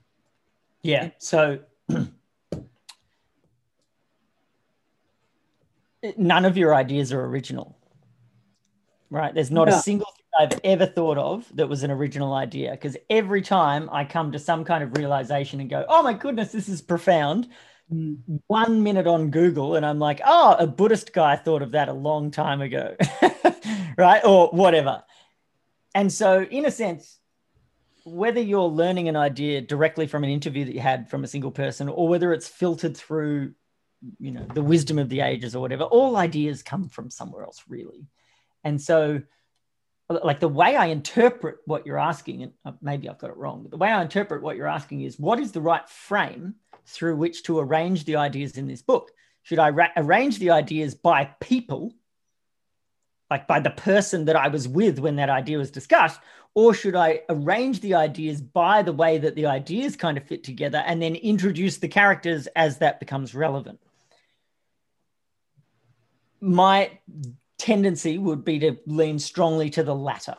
[0.83, 1.11] yeah.
[1.19, 1.61] So
[6.17, 7.77] none of your ideas are original,
[9.11, 9.35] right?
[9.35, 9.75] There's not no.
[9.75, 13.89] a single thing I've ever thought of that was an original idea because every time
[13.91, 17.49] I come to some kind of realization and go, oh my goodness, this is profound.
[17.93, 18.19] Mm.
[18.49, 21.93] One minute on Google, and I'm like, oh, a Buddhist guy thought of that a
[21.93, 22.97] long time ago,
[23.97, 24.25] right?
[24.25, 25.05] Or whatever.
[25.95, 27.16] And so, in a sense,
[28.07, 31.51] whether you're learning an idea directly from an interview that you had from a single
[31.51, 33.53] person or whether it's filtered through
[34.19, 37.65] you know the wisdom of the ages or whatever all ideas come from somewhere else
[37.69, 38.07] really
[38.63, 39.21] and so
[40.09, 43.63] like the way I interpret what you're asking, and uh, maybe I've got it wrong,
[43.63, 46.55] but the way I interpret what you're asking is what is the right frame
[46.87, 49.11] through which to arrange the ideas in this book?
[49.43, 51.93] Should I ra- arrange the ideas by people,
[53.31, 56.21] like by the person that I was with when that idea was discussed,
[56.57, 60.43] or should I arrange the ideas by the way that the ideas kind of fit
[60.43, 63.79] together and then introduce the characters as that becomes relevant?
[66.41, 66.99] My
[67.59, 70.37] tendency would be to lean strongly to the latter.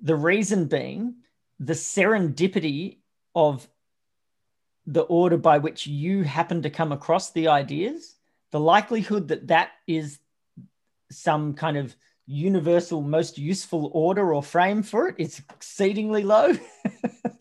[0.00, 1.16] The reason being
[1.60, 2.96] the serendipity
[3.34, 3.68] of
[4.86, 8.14] the order by which you happen to come across the ideas,
[8.50, 10.20] the likelihood that that is
[11.10, 11.94] some kind of
[12.26, 15.16] universal, most useful order or frame for it.
[15.18, 16.52] it is exceedingly low.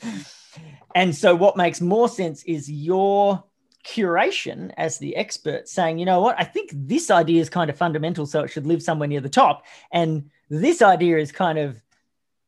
[0.96, 3.44] and so, what makes more sense is your
[3.86, 7.78] curation as the expert saying, you know what, I think this idea is kind of
[7.78, 9.66] fundamental, so it should live somewhere near the top.
[9.92, 11.82] And this idea is kind of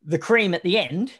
[0.04, 1.12] the cream at the end.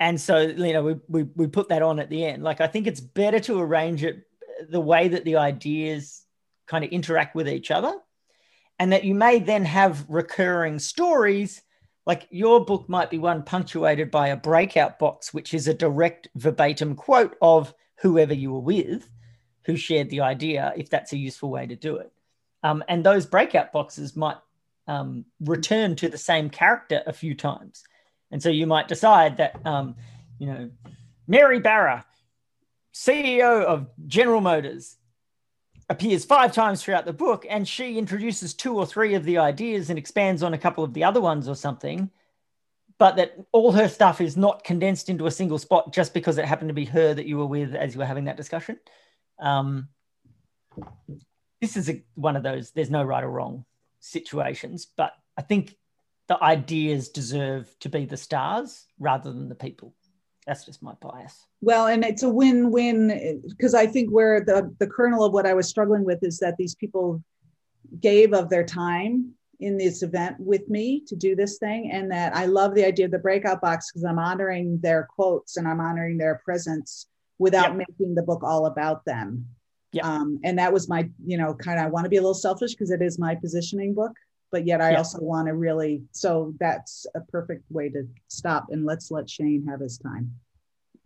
[0.00, 2.42] And so, you know, we, we, we put that on at the end.
[2.44, 4.24] Like, I think it's better to arrange it
[4.68, 6.24] the way that the ideas
[6.66, 7.94] kind of interact with each other.
[8.78, 11.62] And that you may then have recurring stories.
[12.06, 16.28] Like your book might be one punctuated by a breakout box, which is a direct
[16.36, 19.08] verbatim quote of whoever you were with
[19.68, 22.10] who shared the idea if that's a useful way to do it.
[22.62, 24.38] Um, and those breakout boxes might
[24.86, 27.84] um, return to the same character a few times.
[28.30, 29.94] And so you might decide that, um,
[30.38, 30.70] you know,
[31.26, 32.06] Mary Barra,
[32.94, 34.96] CEO of General Motors,
[35.88, 39.90] appears five times throughout the book, and she introduces two or three of the ideas
[39.90, 42.10] and expands on a couple of the other ones or something.
[42.98, 46.44] But that all her stuff is not condensed into a single spot just because it
[46.44, 48.78] happened to be her that you were with as you were having that discussion.
[49.38, 49.88] Um,
[51.60, 53.64] this is a, one of those there's no right or wrong
[54.00, 55.76] situations, but I think
[56.26, 59.94] the ideas deserve to be the stars rather than the people.
[60.48, 61.46] That's just my bias.
[61.60, 65.52] Well, and it's a win-win because I think where the the kernel of what I
[65.52, 67.22] was struggling with is that these people
[68.00, 72.34] gave of their time in this event with me to do this thing and that
[72.34, 75.80] I love the idea of the breakout box because I'm honoring their quotes and I'm
[75.80, 77.86] honoring their presence without yep.
[77.88, 79.46] making the book all about them.
[79.92, 80.06] Yeah.
[80.06, 82.34] Um, and that was my, you know, kind of, I want to be a little
[82.34, 84.12] selfish because it is my positioning book,
[84.50, 84.98] but yet I yep.
[84.98, 89.66] also want to really, so that's a perfect way to stop and let's let Shane
[89.68, 90.34] have his time.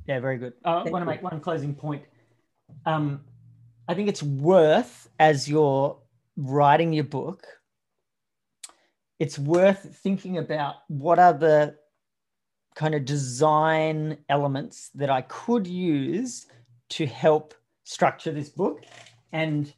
[0.07, 0.55] Yeah, very good.
[0.65, 2.03] Uh, I want to make one closing point.
[2.87, 3.21] Um,
[3.89, 5.99] I think it's worth, as you're
[6.37, 7.47] writing your book,
[9.19, 11.77] it's worth thinking about what are the
[12.75, 16.47] kind of design elements that I could use
[16.91, 18.85] to help structure this book.
[19.33, 19.73] And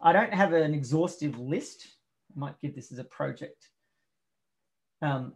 [0.00, 1.86] I don't have an exhaustive list.
[2.34, 3.68] Might give this as a project.
[5.00, 5.34] Um,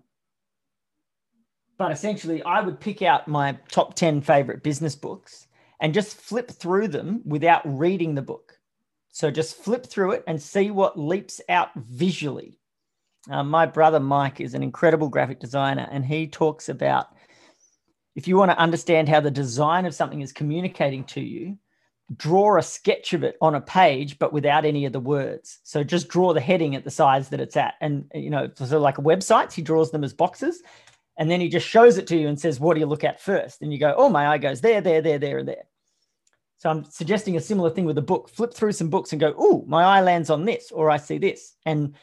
[1.78, 5.46] but essentially, I would pick out my top 10 favorite business books
[5.80, 8.58] and just flip through them without reading the book.
[9.10, 12.58] So just flip through it and see what leaps out visually.
[13.30, 17.08] Uh, my brother Mike is an incredible graphic designer, and he talks about
[18.14, 21.58] if you want to understand how the design of something is communicating to you,
[22.14, 25.58] draw a sketch of it on a page, but without any of the words.
[25.64, 27.74] So just draw the heading at the size that it's at.
[27.80, 30.62] And, you know, so like websites, he draws them as boxes.
[31.18, 33.20] And then he just shows it to you and says, What do you look at
[33.20, 33.62] first?
[33.62, 35.64] And you go, Oh, my eye goes there, there, there, there, and there.
[36.58, 38.28] So I'm suggesting a similar thing with a book.
[38.28, 41.18] Flip through some books and go, Oh, my eye lands on this, or I see
[41.18, 41.56] this.
[41.64, 41.94] And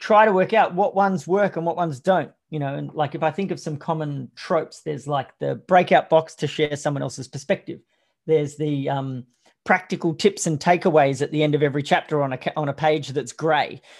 [0.00, 3.14] try to work out what ones work and what ones don't you know and like
[3.14, 7.02] if i think of some common tropes there's like the breakout box to share someone
[7.02, 7.80] else's perspective
[8.26, 9.24] there's the um,
[9.64, 13.08] practical tips and takeaways at the end of every chapter on a on a page
[13.08, 13.80] that's gray.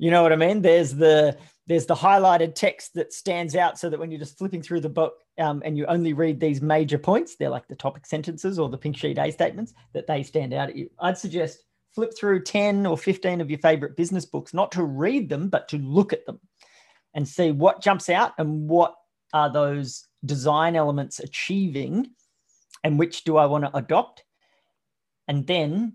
[0.00, 0.62] You know what i mean?
[0.62, 1.36] There's the
[1.66, 4.88] there's the highlighted text that stands out so that when you're just flipping through the
[4.88, 8.70] book um, and you only read these major points they're like the topic sentences or
[8.70, 10.88] the pink sheet a statements that they stand out at you.
[10.98, 15.28] I'd suggest flip through 10 or 15 of your favorite business books, not to read
[15.28, 16.40] them, but to look at them
[17.12, 18.94] and see what jumps out and what
[19.34, 22.10] are those design elements achieving
[22.84, 24.24] and which do I want to adopt.
[25.28, 25.94] And then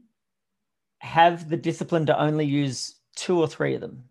[1.00, 4.06] have the discipline to only use two or three of them.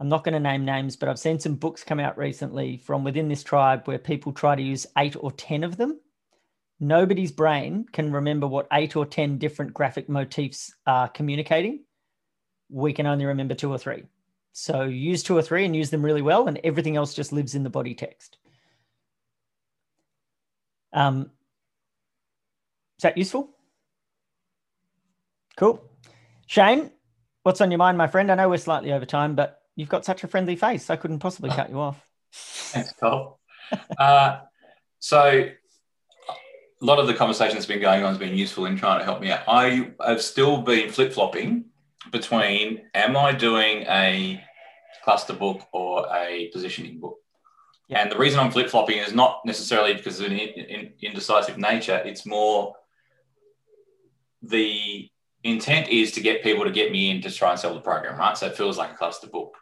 [0.00, 3.04] I'm not going to name names, but I've seen some books come out recently from
[3.04, 6.00] within this tribe where people try to use eight or 10 of them
[6.82, 11.84] nobody's brain can remember what eight or 10 different graphic motifs are communicating.
[12.68, 14.02] We can only remember two or three.
[14.52, 17.54] So use two or three and use them really well, and everything else just lives
[17.54, 18.36] in the body text.
[20.92, 21.30] Um,
[23.02, 23.50] is that useful?
[25.56, 25.82] Cool.
[26.46, 26.90] Shane,
[27.42, 28.30] what's on your mind, my friend?
[28.30, 30.90] I know we're slightly over time, but You've got such a friendly face.
[30.90, 32.06] I couldn't possibly cut you off.
[32.32, 33.38] Thanks, Col.
[33.98, 34.40] uh,
[34.98, 38.98] so a lot of the conversation that's been going on has been useful in trying
[38.98, 39.40] to help me out.
[39.48, 41.66] I have still been flip flopping
[42.10, 44.42] between am I doing a
[45.04, 47.18] cluster book or a positioning book?
[47.88, 48.00] Yeah.
[48.00, 52.02] And the reason I'm flip flopping is not necessarily because of an indecisive nature.
[52.04, 52.74] It's more
[54.42, 55.08] the
[55.44, 58.18] intent is to get people to get me in to try and sell the program,
[58.18, 58.36] right?
[58.36, 59.56] So it feels like a cluster book.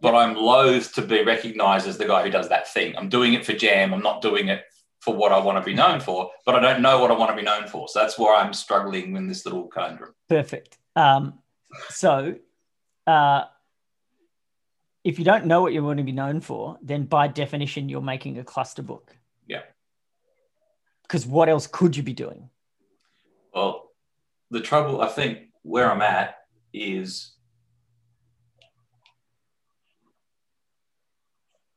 [0.00, 2.94] But I'm loath to be recognized as the guy who does that thing.
[2.96, 3.94] I'm doing it for jam.
[3.94, 4.64] I'm not doing it
[5.00, 7.30] for what I want to be known for, but I don't know what I want
[7.30, 7.88] to be known for.
[7.88, 10.14] So that's where I'm struggling in this little conundrum.
[10.28, 10.76] Perfect.
[10.96, 11.38] Um,
[11.88, 12.34] so
[13.06, 13.44] uh,
[15.04, 18.00] if you don't know what you want to be known for, then by definition, you're
[18.00, 19.16] making a cluster book.
[19.46, 19.62] Yeah.
[21.02, 22.50] Because what else could you be doing?
[23.54, 23.87] Well,
[24.50, 26.36] the trouble, I think, where I'm at
[26.72, 27.32] is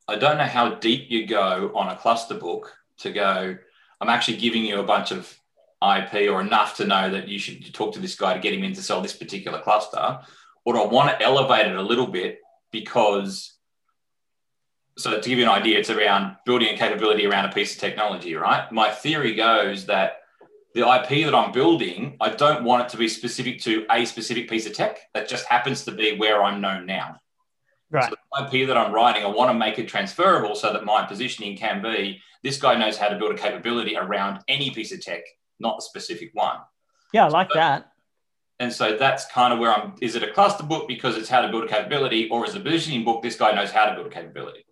[0.07, 3.57] I don't know how deep you go on a cluster book to go,
[4.01, 5.37] I'm actually giving you a bunch of
[5.81, 8.63] IP or enough to know that you should talk to this guy to get him
[8.63, 10.19] in to sell this particular cluster.
[10.65, 12.39] Or I want to elevate it a little bit
[12.71, 13.53] because,
[14.97, 17.79] so to give you an idea, it's around building a capability around a piece of
[17.79, 18.71] technology, right?
[18.71, 20.20] My theory goes that
[20.73, 24.49] the IP that I'm building, I don't want it to be specific to a specific
[24.49, 27.17] piece of tech that just happens to be where I'm known now.
[27.89, 28.09] Right.
[28.09, 31.05] So the IP that I'm writing, I want to make it transferable so that my
[31.05, 35.01] positioning can be this guy knows how to build a capability around any piece of
[35.01, 35.23] tech,
[35.59, 36.57] not a specific one.
[37.13, 37.91] Yeah, I like so, that.
[38.59, 39.93] And so that's kind of where I'm.
[40.01, 42.61] Is it a cluster book because it's how to build a capability, or is it
[42.61, 43.21] a positioning book?
[43.21, 44.65] This guy knows how to build a capability.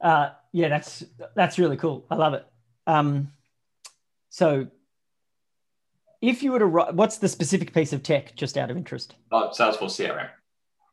[0.00, 1.04] Uh, yeah, that's
[1.36, 2.06] that's really cool.
[2.10, 2.46] I love it.
[2.86, 3.32] Um,
[4.30, 4.68] so,
[6.22, 9.16] if you were to write, what's the specific piece of tech, just out of interest?
[9.32, 10.28] Oh, Salesforce CRM.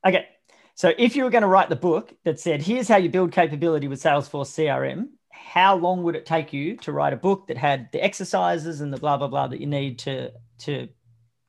[0.05, 0.25] Okay,
[0.73, 3.31] so if you were going to write the book that said, "Here's how you build
[3.31, 7.57] capability with Salesforce CRM," how long would it take you to write a book that
[7.57, 10.89] had the exercises and the blah blah blah that you need to to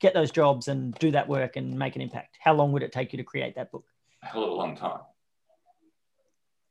[0.01, 2.37] get those jobs and do that work and make an impact?
[2.41, 3.85] How long would it take you to create that book?
[4.23, 5.01] A hell of a long time.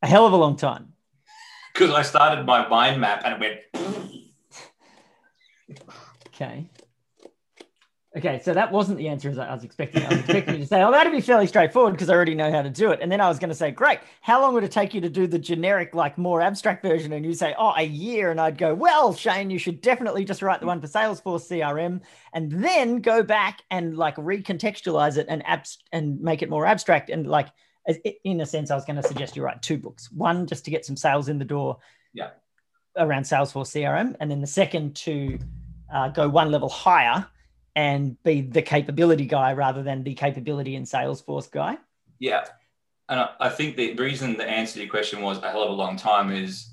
[0.03, 0.93] A hell of a long time.
[1.73, 3.39] Because I started my mind map and it
[3.73, 4.13] went.
[6.27, 6.69] okay.
[8.17, 10.03] Okay, so that wasn't the answer as I was expecting.
[10.03, 12.51] I was expecting you to say, "Oh, that'd be fairly straightforward because I already know
[12.51, 14.63] how to do it." And then I was going to say, "Great, how long would
[14.63, 17.73] it take you to do the generic, like more abstract version?" And you say, "Oh,
[17.77, 20.87] a year." And I'd go, "Well, Shane, you should definitely just write the one for
[20.87, 22.01] Salesforce CRM,
[22.33, 27.11] and then go back and like recontextualize it and abs- and make it more abstract."
[27.11, 27.49] And like,
[28.23, 30.71] in a sense, I was going to suggest you write two books: one just to
[30.71, 31.77] get some sales in the door,
[32.13, 32.29] yeah,
[32.97, 35.39] around Salesforce CRM, and then the second to
[35.93, 37.25] uh, go one level higher
[37.75, 41.77] and be the capability guy rather than the capability and Salesforce guy?
[42.19, 42.45] Yeah.
[43.07, 45.73] And I think the reason the answer to your question was a hell of a
[45.73, 46.71] long time is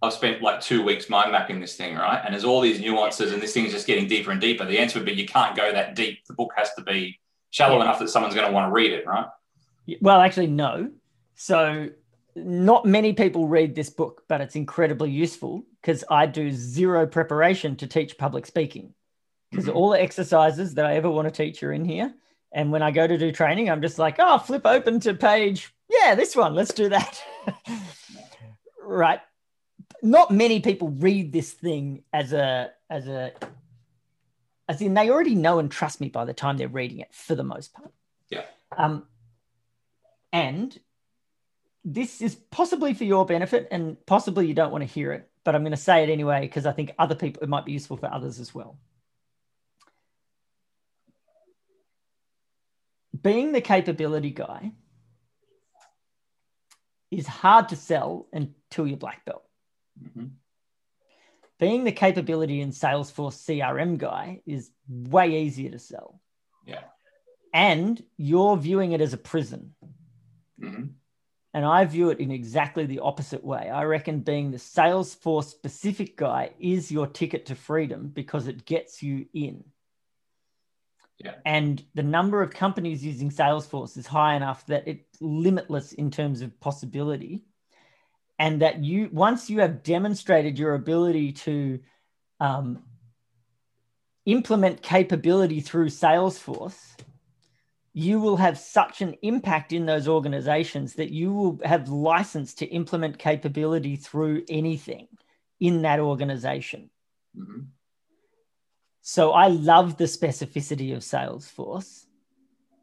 [0.00, 2.22] I've spent like two weeks mind mapping this thing, right?
[2.24, 4.64] And there's all these nuances and this thing's just getting deeper and deeper.
[4.64, 6.24] The answer would be you can't go that deep.
[6.26, 7.18] The book has to be
[7.50, 7.82] shallow yeah.
[7.82, 9.26] enough that someone's going to want to read it, right?
[10.00, 10.90] Well, actually, no.
[11.34, 11.88] So
[12.36, 17.76] not many people read this book, but it's incredibly useful because I do zero preparation
[17.76, 18.94] to teach public speaking
[19.50, 19.76] because mm-hmm.
[19.76, 22.12] all the exercises that I ever want to teach are in here.
[22.52, 25.72] And when I go to do training, I'm just like, oh, flip open to page.
[25.88, 26.54] Yeah, this one.
[26.54, 27.22] Let's do that.
[28.80, 29.20] right.
[30.02, 33.32] Not many people read this thing as a as a
[34.68, 37.34] as in they already know and trust me by the time they're reading it for
[37.34, 37.92] the most part.
[38.28, 38.44] Yeah.
[38.76, 39.06] Um,
[40.32, 40.76] and
[41.84, 45.54] this is possibly for your benefit, and possibly you don't want to hear it, but
[45.54, 47.96] I'm going to say it anyway because I think other people it might be useful
[47.96, 48.78] for others as well.
[53.24, 54.70] being the capability guy
[57.10, 59.44] is hard to sell until you're black belt.
[60.02, 60.26] Mm-hmm.
[61.58, 66.20] Being the capability and Salesforce CRM guy is way easier to sell.
[66.66, 66.82] Yeah.
[67.54, 69.74] And you're viewing it as a prison.
[70.60, 70.86] Mm-hmm.
[71.54, 73.70] And I view it in exactly the opposite way.
[73.70, 79.04] I reckon being the Salesforce specific guy is your ticket to freedom because it gets
[79.04, 79.62] you in.
[81.18, 81.34] Yeah.
[81.46, 86.42] And the number of companies using Salesforce is high enough that it's limitless in terms
[86.42, 87.44] of possibility.
[88.36, 91.78] And that you, once you have demonstrated your ability to
[92.40, 92.82] um,
[94.26, 96.80] implement capability through Salesforce,
[97.94, 102.66] you will have such an impact in those organizations that you will have license to
[102.66, 105.06] implement capability through anything
[105.60, 106.90] in that organization.
[107.38, 107.60] Mm-hmm.
[109.00, 112.06] So I love the specificity of Salesforce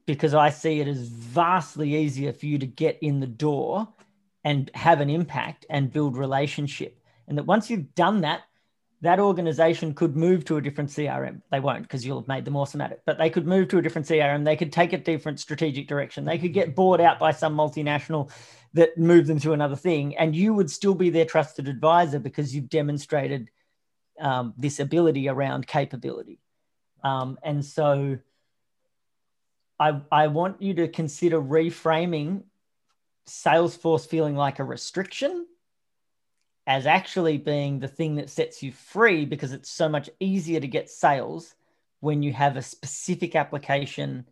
[0.06, 3.90] because I see it as vastly easier for you to get in the door
[4.46, 6.98] and have an impact and build relationship.
[7.28, 8.42] And that once you've done that,
[9.02, 11.42] that organization could move to a different CRM.
[11.52, 13.80] They won't because you'll have made them awesome at it, but they could move to
[13.80, 14.46] a different CRM.
[14.46, 16.24] They could take a different strategic direction.
[16.24, 18.32] They could get bought out by some multinational
[18.74, 20.16] that move them to another thing.
[20.18, 23.50] And you would still be their trusted advisor because you've demonstrated
[24.20, 26.40] um, this ability around capability.
[27.04, 28.20] Um, and so
[29.80, 32.44] I, I want you to consider reframing
[33.28, 35.48] Salesforce feeling like a restriction
[36.68, 40.68] as actually being the thing that sets you free because it's so much easier to
[40.68, 41.56] get sales
[42.00, 44.26] when you have a specific application.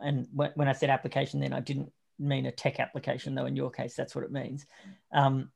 [0.00, 3.70] And when, I said application, then I didn't mean a tech application, though in your
[3.70, 4.66] case, that's what it means.
[5.12, 5.50] Um,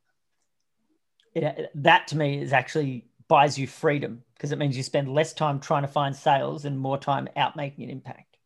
[1.35, 5.35] it, that to me is actually buys you freedom because it means you spend less
[5.35, 8.39] time trying to find sales and more time out making an impact.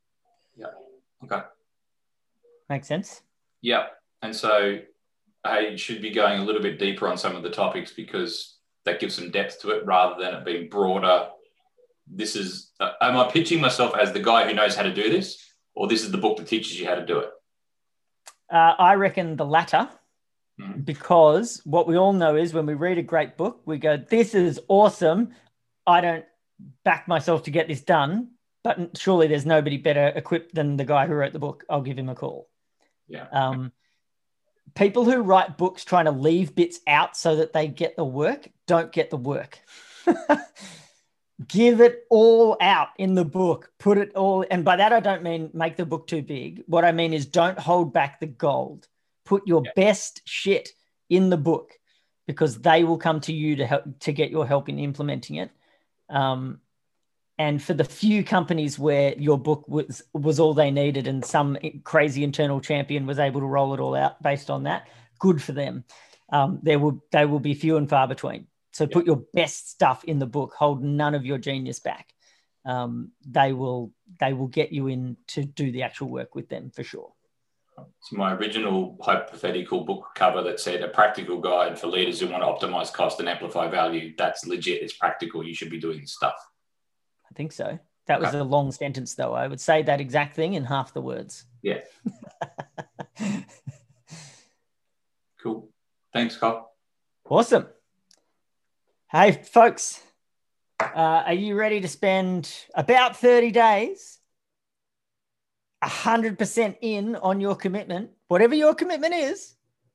[0.57, 0.67] Yeah.
[1.25, 1.43] Okay.
[2.69, 3.23] Makes sense.
[3.61, 3.87] Yeah.
[4.23, 4.81] And so
[5.45, 9.01] I should be going a little bit deeper on some of the topics because that
[9.01, 11.29] gives some depth to it rather than it being broader.
[12.07, 15.11] This is, uh, am I pitching myself as the guy who knows how to do
[15.11, 17.31] this, or this is the book that teaches you how to do it?
[18.53, 19.89] Uh, I reckon the latter,
[20.61, 20.85] mm.
[20.85, 24.35] because what we all know is when we read a great book, we go, This
[24.35, 25.31] is awesome.
[25.87, 26.25] I don't
[26.85, 28.33] back myself to get this done,
[28.63, 31.65] but surely there's nobody better equipped than the guy who wrote the book.
[31.69, 32.49] I'll give him a call.
[33.09, 33.27] Yeah.
[33.33, 33.73] Um,
[34.75, 38.49] people who write books trying to leave bits out so that they get the work
[38.73, 39.59] don't get the work.
[41.49, 43.71] Give it all out in the book.
[43.79, 46.63] Put it all, and by that I don't mean make the book too big.
[46.67, 48.89] What I mean is don't hold back the gold.
[49.27, 49.73] Put your yeah.
[49.77, 50.71] best shit
[51.11, 51.73] in the book
[52.27, 55.51] because they will come to you to help to get your help in implementing it.
[56.09, 56.61] Um,
[57.39, 61.59] and for the few companies where your book was was all they needed and some
[61.85, 64.87] crazy internal champion was able to roll it all out based on that
[65.23, 65.85] good for them.
[66.31, 68.49] Um, there will they will be few and far between.
[68.73, 70.55] So put your best stuff in the book.
[70.59, 72.13] Hold none of your genius back.
[72.65, 76.73] Um, they will they will get you in to do the actual work with them
[76.75, 77.13] for sure.
[77.79, 82.43] It's my original hypothetical book cover that said a practical guide for leaders who want
[82.43, 86.35] to optimize cost and amplify value that's legit it's practical you should be doing stuff
[87.33, 87.79] I think so.
[88.09, 89.33] That was a long sentence, though.
[89.33, 91.47] I would say that exact thing in half the words.
[91.63, 91.79] Yeah.
[95.43, 95.71] cool.
[96.13, 96.73] Thanks, Kyle.
[97.25, 97.69] Awesome.
[99.11, 100.03] Hey, folks,
[100.79, 104.19] uh, are you ready to spend about 30 days
[105.83, 109.55] 100% in on your commitment, whatever your commitment is,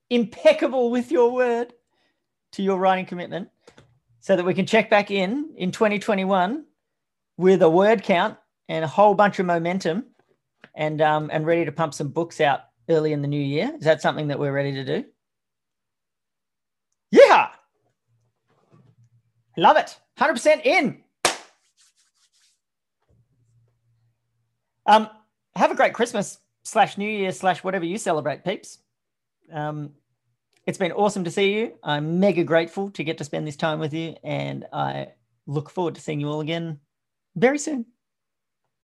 [0.09, 1.71] impeccable with your word
[2.53, 3.49] to your writing commitment,
[4.21, 6.65] so that we can check back in in 2021
[7.37, 10.05] with a word count and a whole bunch of momentum
[10.75, 13.73] and um, and ready to pump some books out early in the new year.
[13.77, 15.05] Is that something that we're ready to do?
[17.11, 17.49] Yeah.
[19.57, 19.97] Love it.
[20.19, 21.03] 100% in.
[24.85, 25.09] Um,
[25.55, 28.79] have a great Christmas slash New Year slash whatever you celebrate, peeps.
[29.51, 29.91] Um,
[30.65, 31.73] it's been awesome to see you.
[31.83, 35.07] I'm mega grateful to get to spend this time with you, and I
[35.45, 36.79] look forward to seeing you all again
[37.37, 37.85] very soon.